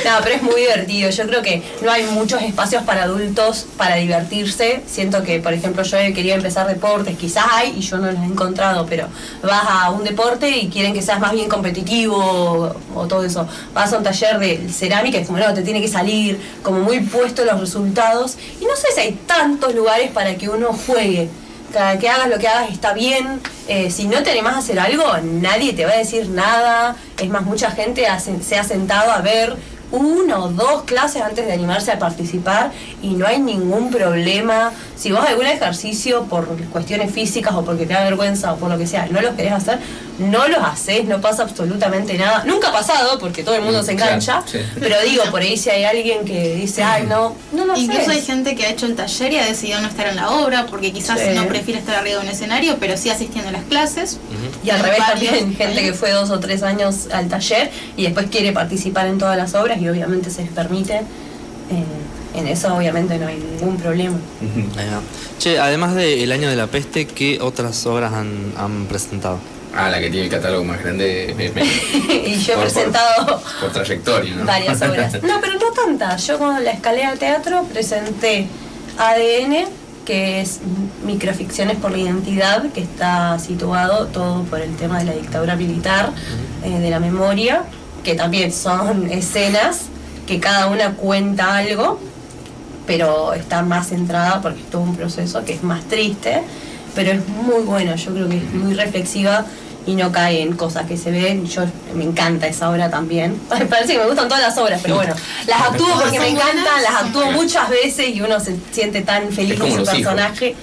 No, 0.06 0.12
pero 0.24 0.36
es 0.36 0.42
muy 0.44 0.62
divertido. 0.62 1.10
Yo 1.10 1.26
creo 1.26 1.42
que 1.42 1.64
no 1.82 1.92
hay 1.92 2.04
muchos 2.04 2.42
espacios 2.42 2.84
para 2.84 3.04
adultos 3.04 3.66
para 3.78 3.96
divertirse. 3.96 4.82
Siento 4.88 5.24
que, 5.24 5.40
por 5.40 5.54
ejemplo, 5.54 5.84
yo 5.84 5.98
quería 6.14 6.36
empezar 6.36 6.68
deportes, 6.68 7.18
quizás 7.18 7.46
hay 7.52 7.74
y 7.78 7.82
yo 7.82 7.98
no 7.98 8.12
los 8.12 8.22
he 8.22 8.26
encontrado, 8.26 8.86
pero 8.88 9.08
vas 9.44 9.64
a 9.68 9.90
un 9.90 10.04
deporte 10.04 10.50
y 10.50 10.70
quieren 10.70 10.94
que 10.94 11.02
seas 11.02 11.20
más 11.20 11.32
bien 11.32 11.50
competitivo 11.50 12.76
o, 12.96 13.08
todo 13.08 13.24
eso. 13.24 13.48
Vas 13.74 13.92
a 13.92 13.98
un 13.98 14.04
taller 14.04 14.40
de 14.40 14.70
cerámica 14.70 15.18
y 15.18 15.22
es 15.22 15.28
como, 15.28 15.40
no, 15.40 15.54
te 15.54 15.64
tiene 15.64 15.82
que 15.82 15.88
salir 15.88 16.40
como 16.62 16.80
muy 16.80 17.00
puesto 17.02 17.44
los 17.46 17.60
resultados. 17.60 18.38
Y 18.62 18.66
no 18.66 18.76
sé 18.76 18.88
si 18.94 19.02
hay 19.02 19.20
tantos 19.26 19.74
lugares 19.74 20.12
para 20.12 20.36
que 20.36 20.48
uno 20.48 20.68
juegue 20.86 21.30
que 22.00 22.10
hagas 22.10 22.30
lo 22.30 22.40
que 22.40 22.48
hagas 22.48 22.72
está 22.72 22.94
bien. 22.94 23.42
Eh, 23.68 23.92
si 23.92 24.08
no 24.08 24.24
te 24.24 24.32
animás 24.32 24.56
a 24.56 24.60
hacer 24.60 24.80
algo, 24.80 25.06
nadie 25.24 25.74
te 25.74 25.86
va 25.86 25.92
a 25.92 25.98
decir 25.98 26.30
nada. 26.30 26.96
Es 27.18 27.30
más, 27.30 27.44
mucha 27.44 27.72
gente 27.72 28.06
se 28.42 28.58
ha 28.58 28.64
sentado 28.64 29.12
a 29.12 29.22
ver 29.22 29.56
una 29.92 30.40
o 30.40 30.50
dos 30.50 30.84
clases 30.84 31.22
antes 31.22 31.46
de 31.46 31.54
animarse 31.54 31.92
a 31.92 32.00
participar 32.00 32.72
y 33.02 33.10
no 33.10 33.26
hay 33.26 33.40
ningún 33.40 33.92
problema. 33.92 34.72
Si 34.96 35.12
vos 35.12 35.26
algún 35.28 35.46
ejercicio 35.46 36.24
por 36.26 36.48
cuestiones 36.70 37.12
físicas 37.12 37.54
o 37.56 37.64
porque 37.64 37.86
te 37.86 37.94
da 37.94 38.04
vergüenza 38.04 38.54
o 38.54 38.58
por 38.58 38.70
lo 38.70 38.78
que 38.78 38.88
sea, 38.88 39.08
no 39.08 39.22
lo 39.22 39.36
querés 39.36 39.54
hacer, 39.54 39.80
no 40.20 40.48
lo 40.48 40.60
haces, 40.64 41.06
no 41.06 41.22
pasa 41.22 41.44
absolutamente 41.44 42.18
nada. 42.18 42.44
Nunca 42.46 42.70
ha 42.70 42.74
pasado 42.74 43.18
porque 43.20 43.44
todo 43.44 43.56
el 43.56 43.62
mundo 43.62 43.82
se 43.84 43.94
engancha, 43.94 44.44
pero 44.80 44.96
digo, 45.02 45.24
por 45.32 45.42
ahí 45.42 45.58
si 45.58 45.70
hay 45.70 45.86
alguien 45.86 46.26
que 46.26 46.56
dice, 46.56 46.84
ay, 46.84 47.06
no, 47.08 47.36
no 47.52 47.66
lo 47.66 47.78
Incluso 47.78 48.12
hay 48.12 48.22
gente 48.22 48.56
que 48.56 48.66
ha 48.66 48.70
hecho 48.70 48.86
el 48.86 48.96
taller 48.96 49.34
y 49.34 49.38
ha 49.38 49.46
decidido 49.46 49.82
no 49.82 49.88
estar 49.88 50.08
en 50.08 50.18
la 50.18 50.30
obra 50.30 50.66
porque 50.66 50.92
quizás 50.92 51.20
no 51.34 51.48
prefiere 51.48 51.80
estar 51.80 51.96
arriba 51.96 52.20
de 52.20 52.28
un 52.28 52.32
escenario, 52.32 52.78
pero 52.80 52.98
sí 52.98 53.10
asistiendo 53.10 53.50
a 53.50 53.54
las 53.54 53.64
clases. 53.64 54.20
Y 54.64 54.70
al 54.70 54.82
revés 54.82 55.00
también, 55.00 55.56
gente 55.56 55.82
que 55.82 55.94
fue 55.94 56.12
dos 56.12 56.30
o 56.30 56.40
tres 56.40 56.64
años 56.64 57.08
al 57.12 57.30
taller 57.30 57.72
y 57.96 58.04
después 58.04 58.28
quiere 58.30 58.52
participar 58.52 59.08
en 59.08 59.18
todas 59.18 59.38
las 59.38 59.56
obras 59.56 59.79
y 59.80 59.90
obviamente 59.90 60.30
se 60.30 60.44
les 60.44 60.52
permite. 60.52 60.96
Eh, 60.98 61.84
en 62.36 62.48
eso 62.48 62.76
obviamente 62.76 63.18
no 63.18 63.28
hay 63.28 63.38
ningún 63.38 63.78
problema. 63.78 64.18
Che, 65.40 65.60
además 65.60 65.96
del 65.96 66.32
Año 66.32 66.50
de 66.50 66.56
la 66.56 66.68
Peste, 66.68 67.08
¿qué 67.08 67.40
otras 67.42 67.86
obras 67.86 68.14
han, 68.14 68.86
presentado? 68.88 69.40
Ah, 69.76 69.90
la 69.90 70.00
que 70.00 70.10
tiene 70.10 70.26
el 70.26 70.32
catálogo 70.32 70.64
más 70.64 70.82
grande 70.82 71.36
y 72.26 72.38
yo 72.40 72.54
he 72.54 72.58
presentado 72.58 73.40
por, 73.62 73.72
trayectoria, 73.72 74.36
¿no? 74.36 74.46
varias 74.46 74.82
obras. 74.82 75.14
No, 75.24 75.40
pero 75.40 75.54
no 75.54 75.72
tantas. 75.72 76.26
Yo 76.26 76.40
con 76.40 76.64
la 76.64 76.72
escalera 76.72 77.12
de 77.12 77.18
teatro 77.18 77.64
presenté 77.72 78.48
ADN, 78.98 79.70
que 80.06 80.42
es 80.42 80.60
microficciones 81.06 81.78
por 81.78 81.92
la 81.92 82.00
identidad, 82.00 82.72
que 82.72 82.82
está 82.82 83.38
situado 83.38 84.08
todo 84.08 84.44
por 84.46 84.60
el 84.60 84.76
tema 84.76 84.98
de 85.00 85.06
la 85.06 85.14
dictadura 85.14 85.56
militar, 85.56 86.14
eh, 86.64 86.80
de 86.80 86.90
la 86.90 87.00
memoria, 87.00 87.64
que 88.04 88.16
también 88.16 88.52
son 88.52 89.10
escenas 89.10 89.84
que 90.28 90.40
cada 90.40 90.68
una 90.68 90.94
cuenta 90.94 91.58
algo, 91.58 92.00
pero 92.86 93.34
está 93.34 93.62
más 93.64 93.90
centrada 93.90 94.42
porque 94.42 94.62
es 94.62 94.70
todo 94.70 94.82
un 94.82 94.96
proceso 94.96 95.44
que 95.44 95.54
es 95.54 95.64
más 95.64 95.84
triste, 95.86 96.44
pero 96.96 97.12
es 97.12 97.28
muy 97.28 97.64
buena, 97.64 97.96
yo 97.96 98.14
creo 98.14 98.30
que 98.30 98.38
es 98.38 98.54
muy 98.54 98.74
reflexiva 98.74 99.46
y 99.86 99.96
no 99.96 100.12
cae 100.12 100.42
en 100.42 100.56
cosas 100.56 100.86
que 100.86 100.98
se 100.98 101.12
ven. 101.12 101.46
Yo 101.46 101.64
me 101.96 102.04
encanta 102.04 102.48
esa 102.48 102.70
obra 102.70 102.90
también. 102.90 103.36
Parece 103.70 103.94
que 103.94 104.00
me 104.00 104.06
gustan 104.06 104.28
todas 104.28 104.44
las 104.44 104.58
obras, 104.58 104.80
pero 104.82 104.96
bueno, 104.96 105.16
las 105.48 105.62
actúo 105.62 105.88
porque 106.02 106.20
me 106.20 106.30
encantan, 106.30 106.84
las 106.84 107.04
actúo 107.04 107.32
muchas 107.32 107.70
veces 107.70 108.16
y 108.16 108.22
uno 108.22 108.40
se 108.40 108.56
siente 108.72 109.02
tan 109.02 109.32
feliz 109.32 109.60
con 109.60 109.72
su 109.72 109.84
personaje. 109.84 110.56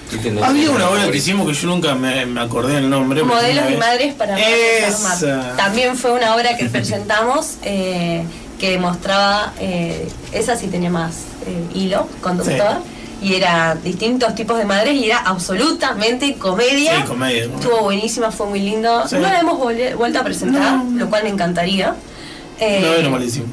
Había 0.42 0.70
una 0.70 0.90
obra 0.90 1.10
que 1.10 1.16
hicimos 1.16 1.46
que 1.46 1.54
yo 1.54 1.68
nunca 1.68 1.94
me, 1.94 2.40
acordé 2.40 2.78
el 2.78 2.90
nombre. 2.90 3.22
Modelos 3.22 3.70
y 3.70 3.76
madres 3.76 4.14
para 4.14 4.36
También 5.56 5.96
fue 5.96 6.12
una 6.12 6.34
obra 6.34 6.56
que 6.56 6.66
presentamos. 6.66 7.56
Eh, 7.68 8.24
que 8.58 8.78
mostraba, 8.78 9.52
eh, 9.60 10.08
esa 10.32 10.56
sí 10.56 10.68
tenía 10.68 10.90
más 10.90 11.16
eh, 11.46 11.78
hilo 11.78 12.08
conductor. 12.20 12.78
Y 13.22 13.34
era 13.34 13.74
distintos 13.82 14.34
tipos 14.34 14.58
de 14.58 14.64
madres 14.66 14.94
y 14.94 15.06
era 15.06 15.18
absolutamente 15.18 16.34
comedia. 16.34 17.00
Sí, 17.00 17.02
comedia. 17.04 17.44
Estuvo 17.44 17.82
buenísima, 17.82 18.30
fue 18.30 18.46
muy 18.46 18.60
lindo. 18.60 19.04
No 19.10 19.18
la 19.20 19.40
hemos 19.40 19.58
vuelto 19.58 20.18
a 20.18 20.22
presentar, 20.22 20.84
lo 20.84 21.08
cual 21.08 21.24
me 21.24 21.30
encantaría. 21.30 21.94
Eh, 22.58 22.80
no, 22.82 22.92
era 22.94 23.08
malísimo. 23.08 23.46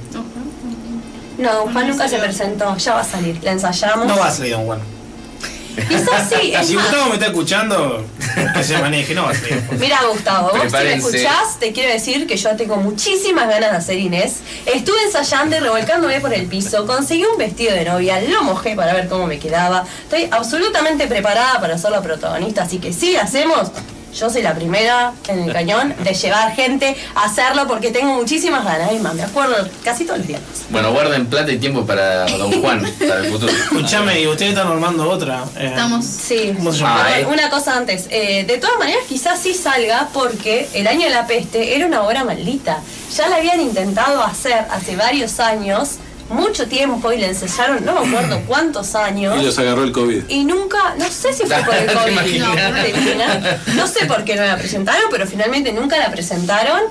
No, 1.38 1.50
Juan 1.72 1.90
nunca 1.90 2.08
se 2.08 2.18
presentó, 2.20 2.78
ya 2.78 2.94
va 2.94 3.02
a 3.02 3.06
salir. 3.06 3.40
La 3.44 3.52
ensayamos. 3.52 4.08
No 4.08 4.18
va 4.18 4.28
a 4.28 4.32
salir 4.32 4.52
Don 4.52 4.66
Juan. 4.66 4.80
Quizás 5.88 6.30
sí. 6.30 6.54
si 6.64 6.76
Gustavo 6.76 7.08
me 7.10 7.14
está 7.16 7.28
escuchando, 7.28 8.06
que 8.54 8.64
se 8.64 8.78
maneje, 8.78 9.14
no 9.14 9.28
Mira, 9.80 10.00
Gustavo, 10.12 10.52
vos 10.52 10.62
si 10.66 10.84
me 10.84 10.94
escuchás, 10.96 11.60
te 11.60 11.72
quiero 11.72 11.92
decir 11.92 12.28
que 12.28 12.38
yo 12.38 12.56
tengo 12.56 12.78
muchísimas 12.78 13.48
ganas 13.48 13.72
de 13.72 13.78
hacer 13.78 13.98
Inés. 13.98 14.42
Estuve 14.66 15.04
ensayando 15.06 15.56
y 15.56 15.60
revolcándome 15.60 16.20
por 16.22 16.34
el 16.34 16.46
piso, 16.46 16.86
conseguí 16.86 17.26
un 17.26 17.38
vestido 17.38 17.74
de 17.74 17.86
novia, 17.86 18.22
lo 18.22 18.44
mojé 18.44 18.76
para 18.76 18.94
ver 18.94 19.08
cómo 19.08 19.28
me 19.28 19.40
quedaba. 19.40 19.86
Estoy 20.04 20.28
absolutamente 20.32 21.08
preparada 21.08 21.60
para 21.60 21.78
ser 21.78 21.92
la 21.92 22.02
protagonista, 22.02 22.64
así 22.64 22.80
que 22.80 22.94
sí, 22.94 23.16
hacemos 23.16 23.72
yo 24.14 24.30
soy 24.30 24.42
la 24.42 24.54
primera 24.54 25.14
en 25.28 25.40
el 25.44 25.54
cañón 25.54 25.94
de 26.04 26.14
llevar 26.14 26.56
gente 26.56 26.96
a 27.16 27.26
hacerlo 27.26 27.68
porque 27.68 27.92
tengo 27.92 28.14
muchísimas 28.14 28.64
ganas. 28.64 28.94
Más, 29.02 29.16
me 29.16 29.24
acuerdo 29.24 29.56
casi 29.84 30.06
todos 30.06 30.20
los 30.20 30.28
días. 30.28 30.42
Bueno, 30.70 30.92
guarden 30.92 31.26
plata 31.28 31.52
y 31.52 31.58
tiempo 31.58 31.86
para 31.86 32.26
Don 32.26 32.62
Juan, 32.62 32.82
para 33.00 33.22
el 33.22 33.32
futuro. 33.32 33.52
Escúchame, 33.72 34.22
y 34.22 34.28
ustedes 34.28 34.52
están 34.52 34.68
armando 34.68 35.10
otra. 35.10 35.44
Eh, 35.58 35.68
Estamos. 35.68 36.06
Sí. 36.06 36.56
Ah, 36.84 37.20
eh. 37.20 37.26
Una 37.26 37.50
cosa 37.50 37.78
antes. 37.78 38.08
Eh, 38.10 38.46
de 38.46 38.58
todas 38.58 38.78
maneras, 38.78 39.04
quizás 39.08 39.40
sí 39.40 39.54
salga 39.54 40.10
porque 40.14 40.70
El 40.74 40.88
Año 40.88 41.06
de 41.06 41.10
la 41.10 41.26
Peste 41.28 41.76
era 41.76 41.86
una 41.86 42.04
obra 42.04 42.24
maldita. 42.24 42.80
Ya 43.16 43.30
la 43.30 43.38
habían 43.38 43.62
intentado 43.62 44.24
hacer 44.24 44.66
hace 44.72 44.96
varios 44.96 45.40
años 45.40 45.98
mucho 46.30 46.68
tiempo 46.68 47.12
y 47.12 47.18
le 47.18 47.28
ensayaron, 47.28 47.84
no 47.84 47.94
me 47.94 48.08
acuerdo 48.08 48.42
cuántos 48.48 48.96
años. 48.96 49.40
Y 49.40 49.46
los 49.46 49.58
agarró 49.58 49.84
el 49.84 49.92
COVID. 49.92 50.24
Y 50.30 50.46
nunca, 50.46 50.96
no 50.98 51.10
sé 51.10 51.34
si 51.34 51.46
fue 51.46 51.64
por 51.64 51.76
el 51.76 51.88
COVID, 51.94 52.40
no, 52.40 53.76
no 53.76 53.88
sé 53.88 54.06
por 54.06 54.24
qué 54.24 54.36
no 54.36 54.44
la 54.44 54.58
presentaron, 54.58 55.04
pero 55.12 55.28
finalmente 55.28 55.72
nunca 55.72 55.98
la 55.98 56.12
presentaron. 56.12 56.82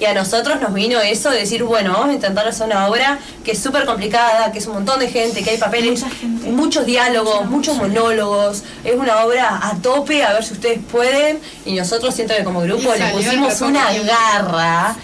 Y 0.00 0.04
a 0.04 0.14
nosotros 0.14 0.60
nos 0.60 0.74
vino 0.74 0.98
eso 0.98 1.30
de 1.30 1.38
decir, 1.38 1.62
bueno, 1.62 1.92
vamos 1.92 2.08
a 2.08 2.12
intentar 2.14 2.48
hacer 2.48 2.66
una 2.66 2.88
obra 2.88 3.20
que 3.44 3.52
es 3.52 3.62
súper 3.62 3.86
complicada, 3.86 4.50
que 4.50 4.58
es 4.58 4.66
un 4.66 4.74
montón 4.74 4.98
de 4.98 5.06
gente, 5.06 5.44
que 5.44 5.50
hay 5.50 5.58
papeles, 5.58 6.04
muchos 6.22 6.86
diálogos, 6.86 7.44
muchos 7.44 7.76
monólogos. 7.76 8.64
Es 8.82 8.96
una 8.96 9.24
obra 9.24 9.60
a 9.62 9.76
tope, 9.76 10.24
a 10.24 10.32
ver 10.32 10.42
si 10.42 10.54
ustedes 10.54 10.80
pueden. 10.90 11.38
Y 11.64 11.76
nosotros 11.76 12.16
siento 12.16 12.34
que 12.34 12.42
como 12.42 12.62
grupo 12.62 12.92
le 12.92 13.12
pusimos 13.12 13.60
una 13.60 13.92
garra 13.92 14.96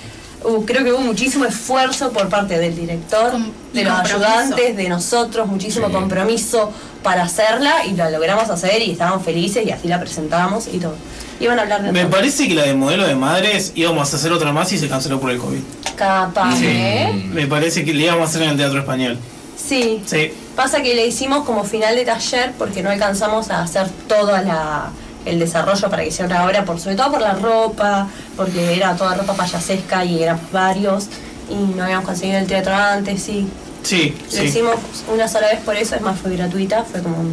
creo 0.67 0.85
que 0.85 0.93
hubo 0.93 1.01
muchísimo 1.01 1.45
esfuerzo 1.45 2.13
por 2.13 2.29
parte 2.29 2.59
del 2.59 2.75
director, 2.75 3.33
de 3.73 3.85
los 3.85 3.99
ayudantes, 3.99 4.77
de 4.77 4.89
nosotros, 4.89 5.47
muchísimo 5.47 5.91
compromiso 5.91 6.73
para 7.03 7.23
hacerla 7.23 7.85
y 7.87 7.93
la 7.93 8.11
logramos 8.11 8.49
hacer 8.51 8.83
y 8.83 8.93
estábamos 8.93 9.25
felices 9.25 9.67
y 9.67 9.71
así 9.71 9.89
la 9.89 10.01
presentamos 10.01 10.69
y 10.73 10.79
todo. 10.79 10.95
Iban 11.41 11.59
a 11.59 11.63
hablar 11.63 11.83
de 11.83 11.93
Me 11.93 12.07
parece 12.07 12.49
que 12.49 12.55
la 12.55 12.63
de 12.63 12.75
modelo 12.75 13.07
de 13.07 13.15
madres 13.15 13.73
íbamos 13.75 14.13
a 14.13 14.17
hacer 14.17 14.33
otra 14.33 14.53
más 14.53 14.73
y 14.73 14.79
se 14.79 14.89
canceló 14.89 15.21
por 15.21 15.31
el 15.31 15.39
COVID. 15.39 15.61
Capaz, 15.95 16.61
¿eh? 16.63 17.29
Me 17.33 17.47
parece 17.47 17.85
que 17.85 17.95
la 17.95 18.03
íbamos 18.03 18.23
a 18.23 18.31
hacer 18.31 18.43
en 18.43 18.51
el 18.51 18.57
teatro 18.57 18.81
español. 18.81 19.19
Sí. 19.57 20.03
Sí. 20.07 20.33
Pasa 20.57 20.83
que 20.83 20.95
le 20.95 21.07
hicimos 21.07 21.45
como 21.45 21.63
final 21.65 21.95
de 21.95 22.05
taller 22.05 22.53
porque 22.59 22.83
no 22.83 22.91
alcanzamos 22.91 23.51
a 23.51 23.63
hacer 23.63 23.89
toda 24.09 24.43
la 24.43 24.91
el 25.25 25.39
desarrollo 25.39 25.91
para 25.91 26.05
que 26.05 26.11
sea 26.11 26.27
una 26.27 26.45
obra, 26.45 26.65
por, 26.65 26.81
sobre 26.81 26.97
todo 26.97 27.13
por 27.13 27.21
la 27.21 27.35
ropa, 27.35 28.09
porque 28.37 28.75
era 28.75 28.97
toda 28.97 29.15
ropa 29.15 29.35
payasesca 29.35 30.05
y 30.05 30.23
éramos 30.23 30.51
varios 30.53 31.09
y 31.51 31.55
no 31.77 31.85
habíamos 31.85 32.05
conseguido 32.05 32.39
el 32.39 32.47
teatro 32.47 32.75
antes, 32.75 33.23
sí. 33.23 33.49
Sí, 33.83 34.15
Lo 34.35 34.43
hicimos 34.43 34.75
una 35.13 35.29
sola 35.29 35.49
vez 35.49 35.61
por 35.61 35.77
eso, 35.77 35.95
es 35.95 36.03
más, 36.03 36.19
fue 36.19 36.37
gratuita, 36.37 36.83
fue 36.85 37.01
como 37.01 37.21
un, 37.21 37.33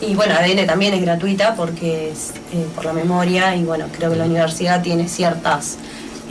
Y 0.00 0.14
bueno, 0.14 0.34
ADN 0.34 0.66
también 0.66 0.94
es 0.94 1.02
gratuita 1.02 1.54
porque 1.56 2.10
es 2.10 2.30
eh, 2.52 2.66
por 2.74 2.84
la 2.84 2.92
memoria 2.92 3.54
y 3.56 3.64
bueno, 3.64 3.86
creo 3.94 4.10
que 4.10 4.16
la 4.16 4.24
universidad 4.24 4.82
tiene 4.82 5.08
ciertas 5.08 5.76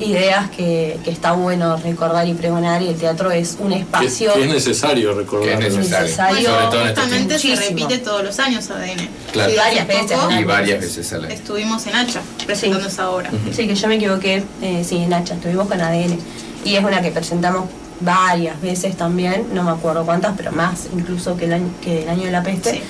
ideas 0.01 0.49
que, 0.51 0.97
que 1.03 1.11
está 1.11 1.31
bueno 1.33 1.77
recordar 1.77 2.27
y 2.27 2.33
pregonar 2.33 2.81
y 2.81 2.89
el 2.89 2.95
teatro 2.95 3.31
es 3.31 3.57
un 3.59 3.71
espacio 3.73 4.33
que 4.33 4.43
es 4.43 4.49
necesario 4.49 5.13
recordar. 5.13 5.59
Que 5.59 5.67
es 5.67 5.73
necesario. 5.75 6.03
necesario. 6.05 6.49
Sobre 6.49 6.65
todo 6.67 6.81
en 6.81 6.87
estos 6.87 7.03
justamente 7.03 7.39
se 7.39 7.47
Muchísimo. 7.49 7.69
repite 7.87 7.97
todos 7.99 8.23
los 8.23 8.39
años 8.39 8.69
ADN. 8.69 9.09
Claro. 9.31 9.49
Sí, 9.49 9.55
Y 9.55 9.59
varias 9.59 9.87
veces. 9.87 10.17
Y 10.39 10.43
varias 10.43 10.79
veces 10.81 11.07
sale. 11.07 11.33
Estuvimos 11.33 11.85
en 11.87 11.95
Hacha 11.95 12.21
presentando 12.45 12.87
esa 12.87 13.09
obra. 13.09 13.29
Sí, 13.55 13.67
que 13.67 13.75
yo 13.75 13.87
me 13.87 13.95
equivoqué, 13.95 14.43
eh, 14.61 14.83
sí, 14.87 14.99
Nacha, 15.07 15.35
estuvimos 15.35 15.67
con 15.67 15.79
ADN. 15.81 16.17
Y 16.65 16.75
es 16.75 16.83
una 16.83 17.01
que 17.01 17.11
presentamos 17.11 17.69
varias 17.99 18.59
veces 18.61 18.97
también, 18.97 19.45
no 19.53 19.63
me 19.63 19.71
acuerdo 19.71 20.03
cuántas, 20.05 20.35
pero 20.35 20.51
más 20.51 20.87
incluso 20.95 21.37
que 21.37 21.45
el 21.45 21.53
año, 21.53 21.69
que 21.83 22.03
el 22.03 22.09
año 22.09 22.23
de 22.25 22.31
la 22.31 22.41
peste, 22.43 22.71
Sí. 22.71 22.81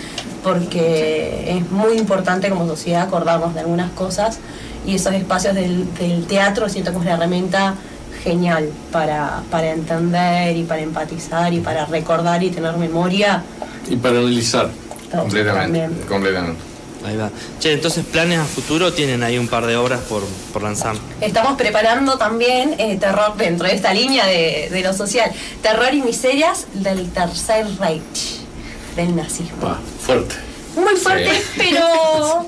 Porque 0.43 1.55
es 1.57 1.71
muy 1.71 1.97
importante 1.97 2.49
como 2.49 2.67
sociedad 2.67 3.03
acordarnos 3.03 3.53
de 3.53 3.61
algunas 3.61 3.91
cosas 3.91 4.39
y 4.85 4.95
esos 4.95 5.13
espacios 5.13 5.55
del, 5.55 5.93
del 5.95 6.25
teatro 6.25 6.67
siento 6.69 6.91
que 6.91 6.97
es 6.97 7.03
una 7.03 7.13
herramienta 7.13 7.75
genial 8.23 8.69
para, 8.91 9.41
para 9.49 9.71
entender 9.71 10.55
y 10.55 10.63
para 10.63 10.81
empatizar 10.81 11.53
y 11.53 11.59
para 11.59 11.85
recordar 11.85 12.43
y 12.43 12.49
tener 12.49 12.77
memoria. 12.77 13.43
Y 13.89 13.95
para 13.95 14.19
analizar. 14.19 14.69
Completamente. 15.11 15.79
También. 15.79 16.07
Completamente. 16.07 16.61
Ahí 17.03 17.17
va. 17.17 17.31
Che, 17.59 17.73
entonces 17.73 18.05
planes 18.05 18.37
a 18.37 18.45
futuro 18.45 18.93
tienen 18.93 19.23
ahí 19.23 19.39
un 19.39 19.47
par 19.47 19.65
de 19.65 19.75
obras 19.75 20.01
por, 20.01 20.23
por 20.53 20.61
lanzar. 20.61 20.95
Estamos 21.19 21.57
preparando 21.57 22.17
también 22.17 22.75
eh, 22.77 22.97
terror 22.97 23.35
dentro 23.37 23.67
de 23.67 23.73
esta 23.73 23.91
línea 23.91 24.25
de, 24.27 24.69
de 24.71 24.81
lo 24.81 24.93
social. 24.93 25.31
Terror 25.63 25.93
y 25.93 26.03
miserias 26.03 26.67
del 26.73 27.09
Tercer 27.09 27.65
Reich, 27.79 28.41
del 28.95 29.15
nazismo. 29.15 29.77
Fuerte. 30.13 30.35
Muy 30.75 30.95
fuerte, 30.95 31.31
Sí. 31.33 31.43
pero... 31.57 32.47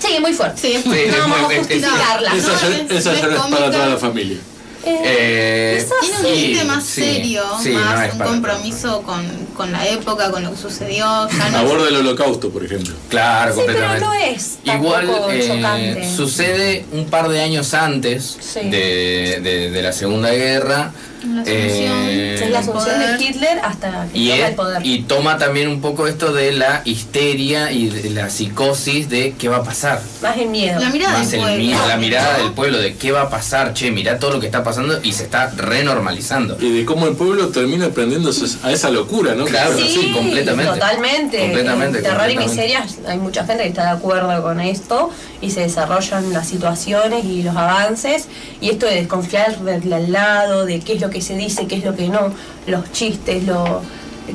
Sí, 0.00 0.20
muy 0.20 0.32
fuerte. 0.34 0.60
Sí, 0.60 0.80
Sí, 0.82 0.88
no 0.88 0.94
es 0.94 1.18
vamos 1.18 1.40
muy- 1.42 1.54
a 1.54 1.58
es- 1.58 1.70
es- 1.70 1.76
justificarla. 1.84 2.34
Esa 2.36 2.48
no, 2.48 2.54
es- 2.54 2.90
esa 2.90 3.12
es 3.12 3.20
ya 3.20 3.26
no 3.26 3.32
es 3.34 3.40
cómica. 3.40 3.58
para 3.58 3.70
toda 3.70 3.86
la 3.88 3.96
familia. 3.96 4.38
Eh, 4.86 5.78
Eh, 5.78 5.86
Tiene 6.02 6.16
un 6.18 6.24
sí, 6.26 6.40
límite 6.42 6.64
más 6.66 6.84
sí, 6.84 7.02
serio, 7.02 7.42
sí, 7.62 7.70
no 7.70 7.78
más 7.80 8.04
es 8.06 8.12
un 8.12 8.18
para- 8.18 8.30
compromiso 8.30 9.02
con, 9.02 9.24
con 9.56 9.72
la 9.72 9.88
época, 9.88 10.30
con 10.30 10.42
lo 10.44 10.50
que 10.50 10.58
sucedió. 10.58 11.26
Ya 11.30 11.48
no 11.48 11.58
Aborda 11.58 11.88
el 11.88 11.96
holocausto, 11.96 12.50
por 12.50 12.62
ejemplo. 12.66 12.92
Claro, 13.08 13.54
Sí, 13.54 13.60
pero 13.64 13.78
completamente. 13.78 14.04
no 14.04 14.12
es 14.36 14.58
Igual 14.62 15.10
eh, 15.30 15.44
chocante. 15.48 16.14
sucede 16.16 16.84
un 16.92 17.06
par 17.06 17.30
de 17.30 17.40
años 17.40 17.72
antes 17.72 18.36
Sí. 18.40 18.60
de, 18.68 19.40
de- 19.42 19.70
de 19.70 19.82
la 19.82 19.92
Segunda 19.94 20.30
Guerra. 20.32 20.92
La 21.24 21.42
asunción. 21.42 21.92
eh, 22.08 22.34
es 22.42 22.50
la 22.50 22.58
asunción 22.58 22.98
de. 22.98 23.24
Hitler 23.24 23.58
hasta 23.62 24.06
que 24.12 24.18
y, 24.18 24.28
toma 24.28 24.36
es- 24.42 24.48
el 24.50 24.54
poder. 24.54 24.86
y 24.86 25.02
toma 25.02 25.38
también 25.38 25.68
un 25.68 25.80
poco 25.80 26.06
esto 26.06 26.32
de 26.32 26.52
la 26.52 26.82
histeria 26.84 27.72
y 27.72 27.88
de 27.88 28.10
la 28.10 28.28
psicosis 28.30 29.08
de 29.08 29.34
qué 29.38 29.48
va 29.48 29.58
a 29.58 29.62
pasar. 29.64 30.00
Más 30.22 30.36
el 30.36 30.48
miedo. 30.48 30.80
La 30.80 30.90
mirada 30.90 31.18
Más 31.18 31.30
del 31.30 31.40
el 31.40 31.46
pueblo. 31.46 31.64
miedo, 31.64 31.88
la 31.88 31.96
mirada 31.96 32.38
del 32.38 32.52
pueblo 32.52 32.78
de 32.78 32.94
qué 32.96 33.12
va 33.12 33.22
a 33.22 33.30
pasar, 33.30 33.72
che, 33.74 33.90
mirá 33.90 34.18
todo 34.18 34.32
lo 34.32 34.40
que 34.40 34.46
está 34.46 34.62
pasando 34.62 35.00
y 35.02 35.12
se 35.12 35.24
está 35.24 35.50
renormalizando. 35.56 36.56
Y 36.60 36.70
de 36.78 36.84
cómo 36.84 37.06
el 37.06 37.14
pueblo 37.14 37.48
termina 37.48 37.88
prendiéndose 37.90 38.44
a 38.62 38.72
esa 38.72 38.90
locura, 38.90 39.34
¿no? 39.34 39.44
Claro. 39.44 39.76
sí, 39.78 40.10
completamente. 40.14 40.72
Totalmente. 40.72 41.38
Completamente, 41.38 41.98
En 41.98 42.04
Terror 42.04 42.30
y 42.30 42.36
miserias, 42.36 42.96
hay 43.06 43.18
mucha 43.18 43.44
gente 43.46 43.62
que 43.62 43.68
está 43.68 43.84
de 43.84 43.90
acuerdo 43.90 44.42
con 44.42 44.60
esto 44.60 45.10
y 45.40 45.50
se 45.50 45.60
desarrollan 45.60 46.32
las 46.32 46.48
situaciones 46.48 47.24
y 47.24 47.42
los 47.42 47.56
avances. 47.56 48.28
Y 48.60 48.70
esto 48.70 48.86
de 48.86 48.96
desconfiar 48.96 49.58
del 49.60 49.92
al 49.92 50.10
lado, 50.12 50.64
de 50.66 50.80
qué 50.80 50.94
es 50.94 51.00
lo 51.00 51.10
que 51.10 51.13
se 51.20 51.36
dice, 51.36 51.66
qué 51.66 51.76
es 51.76 51.84
lo 51.84 51.94
que 51.94 52.08
no, 52.08 52.32
los 52.66 52.90
chistes, 52.92 53.44
lo 53.44 53.82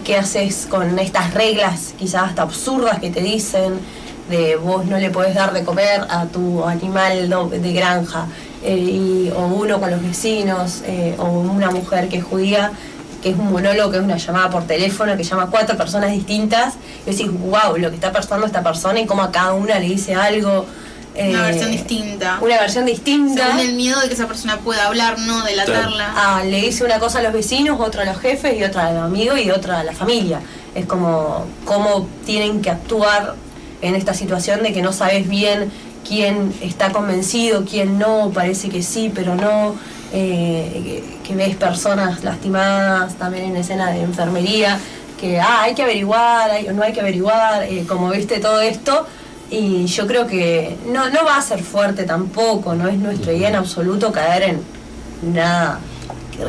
qué 0.03 0.17
haces 0.17 0.67
con 0.69 0.99
estas 0.99 1.33
reglas 1.33 1.95
quizás 1.97 2.23
hasta 2.29 2.43
absurdas 2.43 2.99
que 2.99 3.09
te 3.09 3.21
dicen 3.21 3.73
de 4.29 4.55
vos 4.55 4.85
no 4.85 4.99
le 4.99 5.09
podés 5.09 5.33
dar 5.33 5.51
de 5.51 5.63
comer 5.63 6.01
a 6.09 6.25
tu 6.25 6.63
animal 6.63 7.27
de 7.49 7.73
granja 7.73 8.27
eh, 8.63 8.75
y- 8.77 9.31
o 9.35 9.47
uno 9.47 9.79
con 9.79 9.89
los 9.89 9.99
vecinos 10.03 10.83
eh, 10.85 11.15
o 11.17 11.25
una 11.25 11.71
mujer 11.71 12.07
que 12.07 12.17
es 12.17 12.23
judía 12.23 12.71
que 13.23 13.31
es 13.31 13.35
un 13.37 13.51
monólogo, 13.51 13.89
que 13.91 13.97
es 13.97 14.03
una 14.03 14.15
llamada 14.15 14.49
por 14.49 14.63
teléfono, 14.65 15.17
que 15.17 15.23
llama 15.23 15.43
a 15.43 15.47
cuatro 15.47 15.75
personas 15.75 16.11
distintas, 16.13 16.75
y 17.05 17.09
decís, 17.11 17.27
wow, 17.29 17.75
lo 17.77 17.89
que 17.89 17.95
está 17.95 18.13
pasando 18.13 18.45
esta 18.45 18.63
persona 18.63 18.97
y 19.01 19.05
cómo 19.05 19.23
a 19.23 19.29
cada 19.31 19.51
una 19.53 19.77
le 19.77 19.87
dice 19.87 20.15
algo. 20.15 20.65
Una 21.15 21.39
eh, 21.49 21.51
versión 21.51 21.71
distinta. 21.71 22.37
Una 22.41 22.59
versión 22.59 22.85
distinta. 22.85 23.45
Según 23.47 23.59
el 23.59 23.73
miedo 23.73 23.99
de 23.99 24.07
que 24.07 24.13
esa 24.13 24.27
persona 24.27 24.57
pueda 24.57 24.87
hablar, 24.87 25.19
no 25.19 25.43
delatarla. 25.43 26.13
Ah, 26.15 26.43
le 26.45 26.61
dice 26.61 26.83
una 26.83 26.99
cosa 26.99 27.19
a 27.19 27.23
los 27.23 27.33
vecinos, 27.33 27.79
otra 27.79 28.03
a 28.03 28.05
los 28.05 28.19
jefes 28.19 28.57
y 28.57 28.63
otra 28.63 28.87
a 28.87 28.91
los 28.93 29.03
amigos 29.03 29.39
y 29.39 29.49
otra 29.51 29.79
a 29.79 29.83
la 29.83 29.93
familia. 29.93 30.39
Es 30.75 30.85
como 30.85 31.45
cómo 31.65 32.07
tienen 32.25 32.61
que 32.61 32.69
actuar 32.69 33.35
en 33.81 33.95
esta 33.95 34.13
situación 34.13 34.61
de 34.63 34.71
que 34.73 34.81
no 34.81 34.93
sabes 34.93 35.27
bien 35.27 35.71
quién 36.07 36.53
está 36.61 36.91
convencido, 36.91 37.65
quién 37.65 37.97
no, 37.99 38.31
parece 38.33 38.69
que 38.69 38.81
sí, 38.83 39.11
pero 39.13 39.35
no. 39.35 39.75
eh, 40.13 41.03
que, 41.23 41.27
que 41.27 41.35
ves 41.35 41.55
personas 41.55 42.23
lastimadas 42.23 43.13
también 43.15 43.45
en 43.45 43.57
escena 43.57 43.91
de 43.91 44.01
enfermería, 44.01 44.79
que 45.19 45.39
ah, 45.39 45.61
hay 45.63 45.75
que 45.75 45.83
averiguar, 45.83 46.49
hay- 46.49 46.67
no 46.73 46.81
hay 46.81 46.93
que 46.93 47.01
averiguar, 47.01 47.63
eh, 47.63 47.85
como 47.87 48.09
viste 48.09 48.39
todo 48.39 48.59
esto. 48.61 49.05
Y 49.51 49.85
yo 49.87 50.05
creo 50.05 50.27
que 50.27 50.77
no, 50.87 51.09
no 51.09 51.25
va 51.25 51.37
a 51.37 51.41
ser 51.41 51.63
fuerte 51.63 52.03
tampoco, 52.03 52.75
no 52.75 52.87
es 52.87 52.97
nuestra 52.99 53.33
idea 53.33 53.49
en 53.49 53.55
absoluto 53.55 54.11
caer 54.11 54.43
en 54.43 55.33
nada 55.33 55.79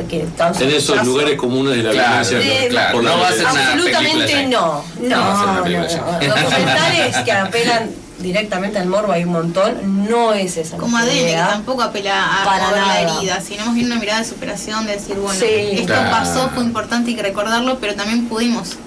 que, 0.07 0.21
En 0.61 0.69
esos 0.69 1.03
lugares 1.05 1.35
comunes 1.35 1.75
de 1.75 1.83
la 1.83 1.91
Claro, 1.91 2.29
violencia. 2.29 2.69
Claro, 2.69 2.93
por 2.93 3.03
la 3.03 3.09
no 3.11 3.19
va 3.19 3.27
a 3.27 3.31
ser 3.33 3.45
Absolutamente 3.45 4.47
no. 4.47 4.83
No, 5.01 5.09
No 5.09 5.45
no, 5.45 5.65
no. 5.67 6.27
Documentales 6.35 7.17
que 7.25 7.31
apelan 7.33 7.89
directamente 8.19 8.77
al 8.77 8.85
morbo 8.87 9.11
hay 9.11 9.23
un 9.25 9.31
montón, 9.33 10.07
no 10.09 10.33
es 10.33 10.55
esa 10.55 10.77
Como 10.77 10.95
ADN, 10.95 11.09
que 11.09 11.33
tampoco 11.35 11.81
apela 11.81 12.41
a 12.41 12.45
Para 12.45 12.71
la 12.71 13.01
herida, 13.01 13.41
sino 13.41 13.65
más 13.65 13.73
bien 13.75 13.87
una 13.87 13.95
mirada 13.99 14.19
de 14.19 14.25
superación, 14.25 14.85
de 14.85 14.93
decir, 14.93 15.15
bueno, 15.15 15.37
Sí. 15.39 15.45
esto 15.71 15.87
Claro. 15.87 16.11
pasó, 16.11 16.49
fue 16.53 16.63
importante 16.63 17.11
y 17.11 17.15
que 17.15 17.23
recordarlo, 17.23 17.79
pero 17.79 17.95
también 17.95 18.27
pudimos 18.27 18.77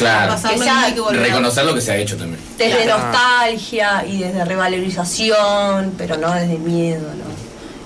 Claro. 0.00 0.32
pasarlo 0.32 0.58
Que 0.58 0.64
y 0.64 0.68
no 0.68 0.74
hay 0.74 0.84
sea- 0.86 0.94
que 0.94 1.00
volver. 1.00 1.22
Reconocer 1.22 1.64
lo 1.64 1.74
que 1.74 1.80
se 1.80 1.92
ha 1.92 1.96
hecho 1.96 2.16
también. 2.16 2.40
Desde 2.58 2.82
Claro. 2.84 3.02
nostalgia 3.04 4.04
y 4.06 4.18
desde 4.18 4.44
revalorización, 4.44 5.94
pero 5.96 6.16
no 6.16 6.32
desde 6.34 6.58
miedo, 6.58 7.02
¿no? 7.14 7.30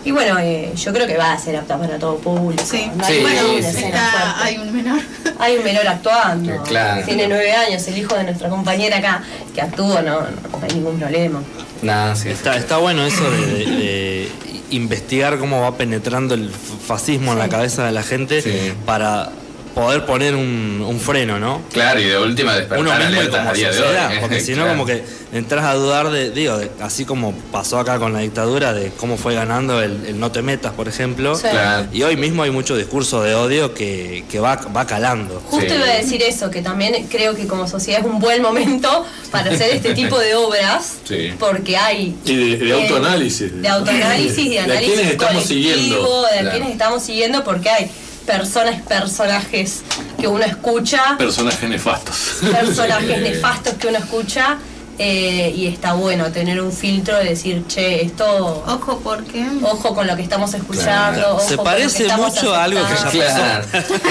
Y 0.06 0.10
bueno, 0.10 0.38
eh, 0.38 0.70
yo 0.76 0.92
creo 0.92 1.06
que 1.06 1.16
va 1.16 1.32
a 1.32 1.38
ser 1.38 1.56
apta 1.56 1.78
para 1.78 1.98
todo 1.98 2.16
público. 2.18 2.62
Sí, 2.66 2.90
No 2.94 3.04
hay 3.06 3.14
Sí, 3.16 3.20
bueno, 3.22 3.40
sí, 3.40 3.46
una 3.56 3.62
sí. 3.62 3.76
escena 3.78 4.06
Está- 4.06 4.44
hay 4.44 4.58
un 4.58 4.72
menor. 4.76 5.00
Hay 5.38 5.56
un 5.56 5.64
menor 5.64 5.88
actuando. 5.88 6.62
Claro. 6.64 7.04
Tiene 7.06 7.26
nueve 7.26 7.52
años, 7.52 7.86
el 7.88 7.96
hijo 7.98 8.14
de 8.14 8.24
nuestra 8.24 8.50
compañera 8.50 8.98
acá, 8.98 9.22
que 9.54 9.62
actúa, 9.62 10.02
no, 10.02 10.20
no 10.20 10.26
hay 10.62 10.74
ningún 10.74 10.98
problema. 10.98 11.42
Nada, 11.80 12.14
sí. 12.16 12.28
Está, 12.28 12.56
está 12.56 12.76
bueno 12.78 13.04
eso 13.06 13.30
de, 13.30 13.46
de- 13.46 13.66
de 13.66 14.28
investigar 14.70 15.38
cómo 15.38 15.60
va 15.62 15.76
penetrando 15.76 16.34
el 16.34 16.50
fascismo 16.50 17.32
en 17.32 17.38
la 17.38 17.48
cabeza 17.48 17.84
de 17.86 17.92
la 17.92 18.02
gente 18.02 18.42
Sí. 18.42 18.72
para 18.84 19.30
poder 19.74 20.06
poner 20.06 20.34
un, 20.36 20.84
un 20.86 21.00
freno, 21.00 21.38
¿no? 21.40 21.62
Claro, 21.72 22.00
y 22.00 22.04
de 22.04 22.18
última 22.18 22.52
despertar 22.54 22.78
Uno 22.78 22.92
mismo 22.96 23.22
y 23.22 23.26
como 23.28 23.48
a 23.48 23.52
día 23.52 23.68
de 23.70 23.74
sociedad, 23.76 24.10
hoy. 24.12 24.18
porque 24.20 24.40
si 24.40 24.52
no 24.52 24.58
Claro. 24.62 24.70
como 24.70 24.86
que 24.86 25.02
entras 25.32 25.64
a 25.64 25.74
dudar 25.74 26.10
de, 26.10 26.30
digo, 26.30 26.56
de- 26.58 26.70
así 26.80 27.04
como 27.04 27.32
pasó 27.50 27.78
acá 27.80 27.98
con 27.98 28.12
la 28.12 28.20
dictadura, 28.20 28.72
de 28.72 28.90
cómo 28.96 29.16
fue 29.16 29.34
ganando 29.34 29.82
el, 29.82 30.06
el 30.06 30.20
no 30.20 30.30
te 30.30 30.42
metas, 30.42 30.72
por 30.74 30.86
ejemplo. 30.86 31.34
Sí. 31.34 31.48
Claro. 31.50 31.86
Y 31.92 32.02
hoy 32.04 32.16
mismo 32.16 32.44
hay 32.44 32.52
mucho 32.52 32.76
discurso 32.76 33.20
de 33.22 33.34
odio 33.34 33.74
que, 33.74 34.24
que 34.30 34.38
va, 34.38 34.56
va 34.74 34.86
calando. 34.86 35.42
Justo 35.50 35.68
Sí. 35.68 35.74
iba 35.76 35.86
a 35.86 35.96
decir 35.96 36.22
eso, 36.22 36.50
que 36.50 36.62
también 36.62 37.08
creo 37.10 37.34
que 37.34 37.46
como 37.48 37.66
sociedad 37.66 38.00
es 38.00 38.06
un 38.06 38.20
buen 38.20 38.40
momento 38.42 39.04
para 39.32 39.50
hacer 39.50 39.70
este 39.74 39.92
tipo 39.94 40.18
de 40.20 40.36
obras, 40.36 40.98
Sí. 41.02 41.32
porque 41.38 41.76
hay... 41.76 42.14
Y 42.24 42.36
de, 42.36 42.56
de 42.58 42.68
eh, 42.70 42.72
autoanálisis. 42.74 43.60
De 43.60 43.68
autoanálisis 43.68 44.38
y 44.38 44.44
de 44.50 44.50
De 44.54 44.58
a 44.60 44.64
análisis 44.64 44.94
quiénes 44.94 45.12
estamos 45.12 45.44
siguiendo. 45.44 46.22
de 46.22 46.28
a 46.28 46.40
Claro. 46.42 46.50
quienes 46.50 46.70
estamos 46.70 47.02
siguiendo, 47.02 47.42
porque 47.42 47.70
hay 47.70 47.90
personas, 48.26 48.82
personajes 48.82 49.82
que 50.18 50.26
uno 50.28 50.44
escucha, 50.44 51.16
Personajes 51.18 51.68
nefastos. 51.68 52.38
personajes 52.50 53.16
Sí. 53.16 53.22
nefastos 53.30 53.74
que 53.74 53.88
uno 53.88 53.98
escucha, 53.98 54.58
eh, 54.96 55.52
y 55.56 55.66
está 55.66 55.94
bueno 55.94 56.30
tener 56.30 56.60
un 56.60 56.70
filtro 56.70 57.16
de 57.16 57.24
decir, 57.30 57.64
che, 57.66 58.02
esto... 58.02 58.62
Ojo, 58.64 59.00
porque. 59.02 59.44
Ojo 59.62 59.92
con 59.92 60.06
lo 60.06 60.14
que 60.14 60.22
estamos 60.22 60.54
escuchando. 60.54 61.18
Claro. 61.20 61.34
ojo 61.34 61.48
Se 61.48 61.56
con 61.56 61.64
lo 61.64 61.70
que 61.72 61.76
parece 61.78 62.02
estamos 62.04 62.32
mucho 62.32 62.54
a 62.54 62.62
algo 62.64 62.80
que 62.86 63.18
ya. 63.18 63.24
Claro. 63.34 63.64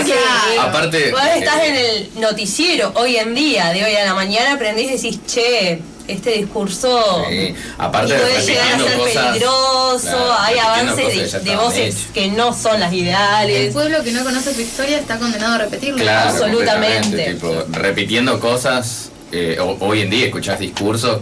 Sí. 0.06 0.58
Aparte, 0.60 1.12
Vos 1.12 1.21
estás 1.38 1.60
eh, 1.62 1.67
en 1.67 1.76
el 1.76 2.21
noticiero 2.21 2.91
hoy 2.95 3.15
en 3.15 3.34
día, 3.34 3.69
de 3.69 3.86
hoy 3.86 3.95
a 3.95 4.04
la 4.04 4.13
mañana, 4.13 4.54
aprendís 4.54 4.89
y 4.89 4.93
decís, 4.95 5.19
che, 5.26 5.82
este 6.08 6.32
discurso 6.32 7.24
Sí, 7.30 7.56
aparte 7.78 8.13
puede 8.16 8.38
de 8.39 8.46
llegar 8.46 8.74
a 8.74 8.78
ser 8.84 8.98
cosas, 8.98 9.26
peligroso, 9.28 10.02
claro, 10.02 10.34
hay 10.39 10.58
avances 10.60 11.44
de, 11.44 11.56
voces 11.56 11.96
que 12.13 12.28
no 12.28 12.54
son 12.54 12.80
las 12.80 12.92
El 12.92 13.00
ideales. 13.00 13.74
pueblo 13.74 14.04
que 14.04 14.12
no 14.12 14.24
conoce 14.24 14.54
su 14.54 14.62
historia 14.62 14.98
está 15.00 15.18
condenado 15.18 15.54
a 15.56 15.58
repetirlo. 15.60 15.98
Claro, 16.04 16.30
Absolutamente. 16.32 17.34
tipo, 17.34 17.63
repitiendo 17.72 18.39
cosas. 18.39 19.10
eh, 19.32 19.58
ho- 19.60 19.78
hoy 19.80 20.02
en 20.02 20.10
día 20.10 20.26
escuchás 20.28 20.60
discursos 20.60 21.20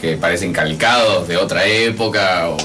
que 0.00 0.16
parecen 0.16 0.52
calcados 0.52 1.28
de 1.28 1.36
otra 1.36 1.64
época 1.66 2.48
o 2.50 2.56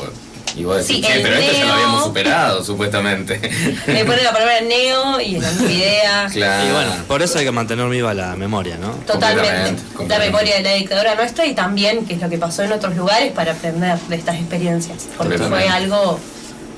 Y 0.60 0.66
vos 0.66 0.76
decís, 0.76 0.98
Sí, 0.98 1.02
che, 1.02 1.20
pero 1.22 1.36
esto 1.36 1.54
ya 1.54 1.60
lo 1.60 1.66
neo- 1.68 1.74
habíamos 1.74 2.04
superado, 2.04 2.64
supuestamente. 2.66 3.40
Me 3.88 4.04
pone 4.04 4.22
la 4.24 4.34
palabra 4.34 4.60
neo 4.62 5.22
y 5.22 5.38
la 5.40 5.50
misma 5.52 5.72
idea. 5.72 6.28
claro. 6.34 6.68
Y 6.68 6.72
bueno, 6.74 6.92
por 7.08 7.22
eso 7.22 7.40
hay 7.40 7.46
que 7.46 7.52
mantener 7.52 7.88
viva 7.88 8.14
la 8.14 8.36
memoria, 8.36 8.78
¿no? 8.78 8.90
Totalmente. 9.06 9.40
Completamente, 9.48 9.82
La 9.84 9.98
completamente. 9.98 10.32
memoria 10.32 10.56
de 10.58 10.64
la 10.64 10.74
dictadura 10.74 11.16
nuestra 11.16 11.46
y 11.46 11.54
también 11.56 12.06
qué 12.06 12.16
es 12.16 12.22
lo 12.22 12.30
que 12.30 12.38
pasó 12.38 12.64
en 12.64 12.74
otros 12.74 12.96
lugares 12.98 13.32
para 13.32 13.54
aprender 13.54 13.98
de 14.00 14.16
estas 14.18 14.36
experiencias. 14.36 15.08
Porque 15.18 15.38
fue 15.38 15.70
algo 15.70 16.20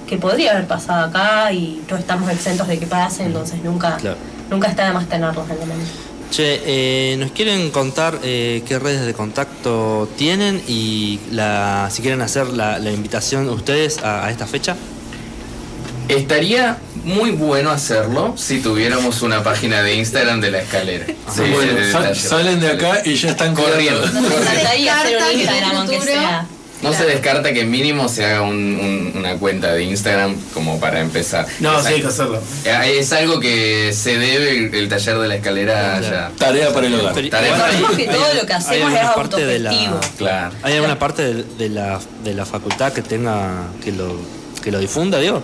que 0.08 0.17
podría 0.17 0.52
haber 0.52 0.67
pasado 0.67 1.08
acá 1.08 1.52
y 1.52 1.82
no 1.89 1.98
estamos 1.98 2.30
exentos 2.30 2.67
de 2.67 2.78
que 2.78 2.86
pase, 2.86 3.24
entonces 3.24 3.63
nunca, 3.63 3.98
Claro. 3.98 4.17
nunca 4.50 4.67
está 4.67 4.86
de 4.86 4.91
más 4.94 5.08
tenerlos 5.08 5.50
en 5.50 5.60
la 5.60 5.65
mente. 5.65 5.89
Che, 6.32 6.62
eh, 6.65 7.17
¿nos 7.17 7.32
quieren 7.32 7.72
contar 7.72 8.20
eh, 8.24 8.63
qué 8.65 8.80
redes 8.80 9.06
de 9.06 9.13
contacto 9.13 10.08
tienen 10.17 10.63
y 10.65 11.20
la, 11.30 11.89
si 11.91 12.02
quieren 12.02 12.22
hacer 12.22 12.48
la, 12.48 12.80
la 12.80 12.89
invitación 12.91 13.50
ustedes 13.50 13.98
a, 14.02 14.26
a 14.26 14.32
esta 14.32 14.48
fecha? 14.48 14.78
Estaría 16.08 16.78
muy 17.04 17.32
bueno 17.32 17.70
hacerlo 17.70 18.34
si 18.38 18.62
tuviéramos 18.62 19.22
una 19.24 19.44
página 19.44 19.82
de 19.82 19.96
Instagram 19.96 20.39
de 20.39 20.52
la 20.52 20.60
escalera. 20.62 21.06
Sí, 21.06 21.41
Bueno, 21.54 21.74
de 21.74 21.91
sal- 21.91 22.04
detalle. 22.04 22.20
salen 22.30 22.60
de 22.62 22.67
acá 22.72 23.02
y 23.04 23.15
ya 23.15 23.30
están 23.32 23.54
Corriendo. 23.54 24.02
corriendo. 24.02 24.30
Nos 24.30 24.41
encantaría 24.41 25.00
hacer 25.02 25.12
descarta 25.12 25.26
un 25.26 25.38
que 25.38 25.44
en 25.44 25.50
el 25.50 25.56
Instagram, 25.56 25.78
aunque 25.78 26.00
futuro- 26.00 26.13
sea. 26.22 26.48
No 26.82 26.94
se 26.94 27.06
descarta 27.06 27.54
que 27.54 27.63
mínimo 27.65 28.10
se 28.10 28.26
haga 28.26 28.41
un- 28.41 28.52
un- 28.76 29.13
una 29.17 29.36
cuenta 29.36 29.74
de 29.74 29.84
Instagram 29.84 30.36
como 30.54 30.80
para 30.80 31.00
empezar. 31.00 31.46
No, 31.60 31.80
es, 31.80 31.86
sí 31.86 31.94
hay 31.94 32.02
que 32.02 32.08
hacerlo. 32.08 32.41
Eh, 32.65 32.96
es 33.00 33.12
algo 33.13 33.39
que 33.39 33.94
se 33.94 34.17
debe 34.17 34.52
el, 34.67 34.74
el 34.76 34.89
taller 34.89 35.17
de 35.20 35.28
la 35.28 35.36
escalera 35.36 36.00
Claro. 36.00 36.15
ya. 36.15 36.32
Tarea 36.38 36.74
para 36.74 36.88
el 36.88 36.96
hogar. 36.96 37.13
Pero 37.13 37.30
Tarea 37.30 37.52
para- 37.52 37.67
Sabemos 37.72 37.91
que 37.91 38.06
todo 38.08 38.34
lo 38.34 38.46
que 38.48 38.54
hacemos 38.54 38.76
es 38.78 38.84
alguna 39.00 39.13
parte 39.15 39.46
de 39.46 39.60
la- 39.60 39.70
autogestivo. 39.70 40.00
Claro. 40.17 40.56
¿Hay 40.63 40.74
alguna 40.74 40.98
parte 41.00 41.22
de, 41.34 41.44
de 41.44 41.70
la, 41.70 42.00
de 42.24 42.34
la 42.34 42.46
facultad 42.46 42.91
que 42.94 43.02
tenga 43.02 43.67
que 43.84 43.91
lo, 43.91 44.15
que 44.63 44.72
lo 44.72 44.80
difunda, 44.80 45.20
digo? 45.20 45.44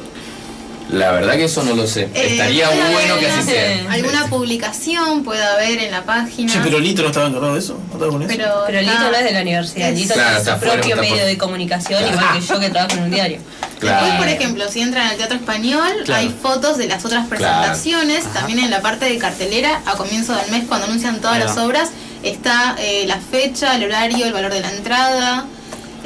La 0.89 1.11
verdad 1.11 1.33
que 1.33 1.43
eso 1.45 1.63
no 1.63 1.75
lo 1.75 1.85
sé. 1.85 2.03
Eh, 2.13 2.27
Estaría 2.31 2.69
bueno 2.69 2.85
haber 3.13 3.19
que 3.19 3.27
así 3.27 3.43
sea. 3.51 3.91
Alguna 3.91 4.27
publicación 4.27 5.23
puede 5.23 5.43
haber 5.43 5.79
en 5.79 5.91
la 5.91 6.03
página. 6.03 6.51
Che, 6.51 6.59
pero 6.63 6.79
Lito 6.79 7.01
no 7.01 7.09
estaba 7.09 7.27
encargado 7.27 7.53
de 7.53 7.59
eso. 7.59 7.73
¿No 7.87 7.93
estaba 7.93 8.11
con 8.11 8.21
eso? 8.23 8.33
Pero, 8.35 8.63
Pero 8.67 8.81
Lito 8.81 8.99
no 8.99 9.13
es 9.17 9.23
de 9.25 9.31
la 9.33 9.41
universidad, 9.41 9.89
es- 9.89 9.99
Lito 9.99 10.13
Claro, 10.13 10.29
tiene 10.41 10.51
su 10.53 10.59
fuera, 10.59 10.73
propio 10.75 10.95
medio 10.97 11.15
por- 11.17 11.25
de 11.25 11.37
comunicación, 11.37 12.07
igual 12.07 12.25
que 12.39 12.45
yo 12.45 12.59
que 12.59 12.69
trabajo 12.69 12.95
en 12.95 13.03
un 13.03 13.11
diario. 13.11 13.39
Claro. 13.79 14.05
Después, 14.05 14.19
por 14.21 14.29
ejemplo, 14.29 14.71
si 14.71 14.79
entran 14.81 15.07
al 15.07 15.17
Teatro 15.17 15.35
Español, 15.37 15.91
Claro. 16.05 16.21
hay 16.21 16.29
fotos 16.41 16.77
de 16.77 16.87
las 16.87 17.03
otras 17.05 17.27
presentaciones. 17.27 18.23
También 18.33 18.59
en 18.59 18.69
la 18.71 18.81
parte 18.81 19.05
de 19.05 19.17
cartelera, 19.17 19.81
a 19.85 19.95
comienzo 19.95 20.35
del 20.35 20.49
mes, 20.51 20.63
cuando 20.67 20.85
anuncian 20.87 21.19
todas 21.19 21.37
las 21.39 21.57
obras, 21.57 21.89
está 22.23 22.75
eh, 22.79 23.03
la 23.07 23.17
fecha, 23.19 23.75
el 23.75 23.83
horario, 23.83 24.25
el 24.25 24.33
valor 24.33 24.53
de 24.53 24.61
la 24.61 24.71
entrada. 24.71 25.45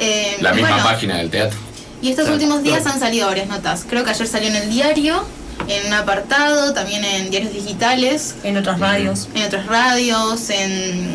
eh, 0.00 0.36
La 0.40 0.52
misma 0.52 0.70
bueno, 0.70 0.84
página 0.84 1.16
del 1.18 1.30
teatro. 1.30 1.58
Y 2.02 2.10
estos 2.10 2.24
Claro. 2.24 2.34
últimos 2.34 2.62
días 2.62 2.84
han 2.86 2.98
salido 3.00 3.28
varias 3.28 3.48
notas. 3.48 3.84
Creo 3.88 4.04
que 4.04 4.10
ayer 4.10 4.26
salió 4.26 4.48
en 4.48 4.56
el 4.56 4.70
diario, 4.70 5.24
en 5.68 5.86
un 5.86 5.92
apartado, 5.94 6.74
también 6.74 7.04
en 7.04 7.30
diarios 7.30 7.52
digitales, 7.52 8.34
En 8.42 8.56
otras 8.56 8.80
radios. 8.80 9.28
en 9.34 9.44
otras 9.44 9.66
radios, 9.66 10.50
en, 10.50 11.14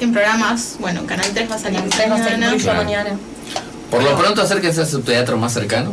en 0.00 0.12
programas. 0.12 0.76
Bueno, 0.78 1.06
Canal 1.06 1.26
3 1.32 1.50
va 1.50 1.54
a 1.54 1.58
salir 1.58 1.80
En 1.80 1.88
tres 1.88 2.10
va 2.10 2.14
a 2.16 2.18
ser 2.18 2.32
mañana. 2.32 2.52
mucho 2.52 2.64
Claro. 2.64 2.84
mañana. 2.84 3.10
Por 3.90 4.02
lo 4.02 4.16
pronto 4.16 4.42
acérquense 4.42 4.82
a 4.82 4.86
su 4.86 5.00
teatro 5.00 5.36
más 5.38 5.52
cercano. 5.54 5.92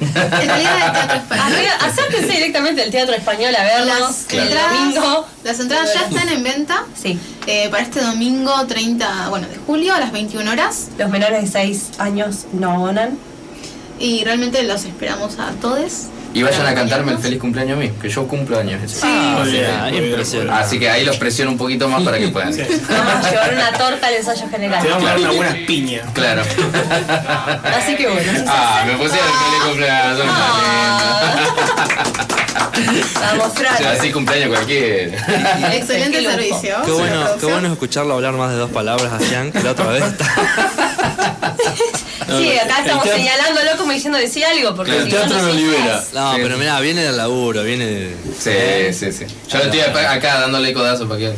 En 0.00 0.12
realidad 0.12 0.76
el 0.76 0.92
Teatro 0.92 1.16
Español. 1.16 1.46
Arriba, 1.54 1.72
Acérquense 1.86 2.32
directamente 2.32 2.82
al 2.82 2.90
Teatro 2.90 3.14
Español 3.14 3.54
a 3.56 3.62
vernos 3.64 3.98
Las, 4.00 4.26
el 4.32 4.38
entradas, 4.40 4.72
domingo. 4.94 5.26
las 5.44 5.60
entradas 5.60 5.94
ya 5.94 6.00
están 6.02 6.28
en 6.28 6.42
venta 6.42 6.82
Sí, 7.00 7.18
eh, 7.46 7.68
para 7.70 7.82
este 7.82 8.02
domingo 8.02 8.52
30 8.66 9.28
bueno, 9.30 9.46
de 9.48 9.56
julio 9.56 9.94
a 9.94 10.00
las 10.00 10.12
21 10.12 10.50
horas 10.50 10.88
los 10.98 11.08
menores 11.08 11.40
de 11.42 11.48
6 11.48 11.82
años 11.98 12.44
no 12.52 12.72
abonan. 12.72 13.16
Y 13.98 14.24
realmente 14.24 14.62
los 14.62 14.84
esperamos 14.84 15.38
a 15.38 15.50
todos. 15.60 16.06
Y 16.34 16.42
vayan 16.42 16.66
a 16.66 16.74
cantarme 16.74 17.12
el 17.12 17.18
feliz 17.18 17.38
cumpleaños 17.40 17.78
a 17.78 17.80
mí, 17.80 17.90
que 18.02 18.10
yo 18.10 18.28
cumplo 18.28 18.58
años. 18.58 18.78
Ah, 19.02 19.38
o 19.40 19.46
sea, 19.46 19.86
bien. 19.86 20.50
Así 20.50 20.78
que 20.78 20.90
ahí 20.90 21.02
los 21.02 21.16
presiono 21.16 21.50
un 21.52 21.56
poquito 21.56 21.88
más 21.88 22.02
para 22.02 22.18
que 22.18 22.28
puedan. 22.28 22.52
Sí. 22.52 22.60
Vamos 22.90 23.24
a 23.24 23.30
llevar 23.30 23.54
una 23.54 23.72
torta 23.72 24.06
al 24.08 24.14
ensayo 24.14 24.46
general. 24.50 24.82
Te 24.82 24.90
vamos 24.90 25.04
a 25.04 25.08
dar 25.12 25.18
una 25.18 25.30
buena 25.32 25.56
piña. 25.66 26.02
Claro. 26.12 26.42
Así 27.74 27.96
que 27.96 28.06
bueno, 28.06 28.32
Ah, 28.48 28.82
me 28.86 28.92
pusieron 28.98 29.28
feliz 29.28 29.62
cumpleaños. 29.66 30.18
son 30.18 30.28
a 33.24 33.34
mostrar. 33.36 33.80
lindos. 33.80 33.96
Así 33.98 34.12
cumpleaños 34.12 34.48
cualquiera. 34.50 35.74
Excelente 35.74 36.22
servicio. 36.22 36.76
Qué 36.84 36.90
bueno, 36.90 37.26
qué 37.40 37.46
bueno 37.46 37.72
escucharlo 37.72 38.12
hablar 38.14 38.34
más 38.34 38.50
de 38.50 38.56
dos 38.58 38.70
palabras 38.70 39.10
a 39.10 39.18
Jean, 39.20 39.50
que 39.52 39.62
la 39.62 39.70
otra 39.70 39.86
vez 39.86 40.04
está. 40.04 40.26
Sí, 42.26 42.58
acá 42.58 42.80
estamos 42.80 43.04
teatro- 43.04 43.12
señalándolo 43.22 43.70
como 43.78 43.92
diciendo 43.92 44.18
decir 44.18 44.44
algo, 44.44 44.74
porque 44.74 44.96
El 44.96 45.04
si 45.04 45.10
teatro 45.10 45.40
no, 45.42 45.52
libera. 45.52 46.04
No, 46.12 46.34
Sí. 46.34 46.40
pero 46.42 46.58
mira, 46.58 46.80
viene 46.80 47.02
del 47.04 47.16
laburo, 47.16 47.62
viene 47.62 47.86
de... 47.86 48.16
Sí, 48.38 48.98
sí, 48.98 49.12
sí. 49.12 49.26
Yo 49.48 49.58
estoy 49.58 49.80
acá 49.80 50.40
dándole 50.40 50.72
codazo 50.72 51.06
para 51.08 51.20
que. 51.20 51.34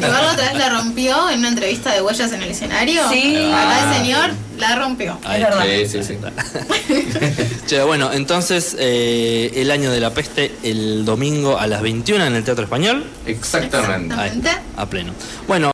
La 0.00 0.30
otra 0.32 0.44
vez 0.50 0.54
la 0.58 0.68
rompió 0.70 1.28
en 1.30 1.40
una 1.40 1.48
entrevista 1.48 1.92
de 1.92 2.02
huellas 2.02 2.32
en 2.32 2.42
el 2.42 2.50
escenario. 2.50 3.02
Sí. 3.10 3.36
Acá 3.52 3.90
el 3.90 3.96
señor 4.02 4.30
la 4.58 4.76
rompió. 4.76 5.18
Ahí. 5.24 5.42
Es 5.42 5.48
verdad. 5.48 5.64
Sí, 5.64 5.86
sí, 5.88 6.02
sí. 6.04 6.18
Che, 7.66 7.82
bueno, 7.82 8.10
entonces 8.12 8.76
eh, 8.78 9.50
el 9.56 9.70
año 9.70 9.90
de 9.90 10.00
la 10.00 10.10
peste 10.12 10.52
el 10.62 11.04
domingo 11.04 11.58
a 11.58 11.66
las 11.66 11.82
21 11.82 12.24
en 12.26 12.34
el 12.34 12.44
Teatro 12.44 12.64
Español. 12.64 13.04
Exactamente. 13.26 14.14
Ahí, 14.14 14.28
Exactamente. 14.28 14.50
a 14.76 14.86
pleno. 14.86 15.12
Bueno. 15.46 15.68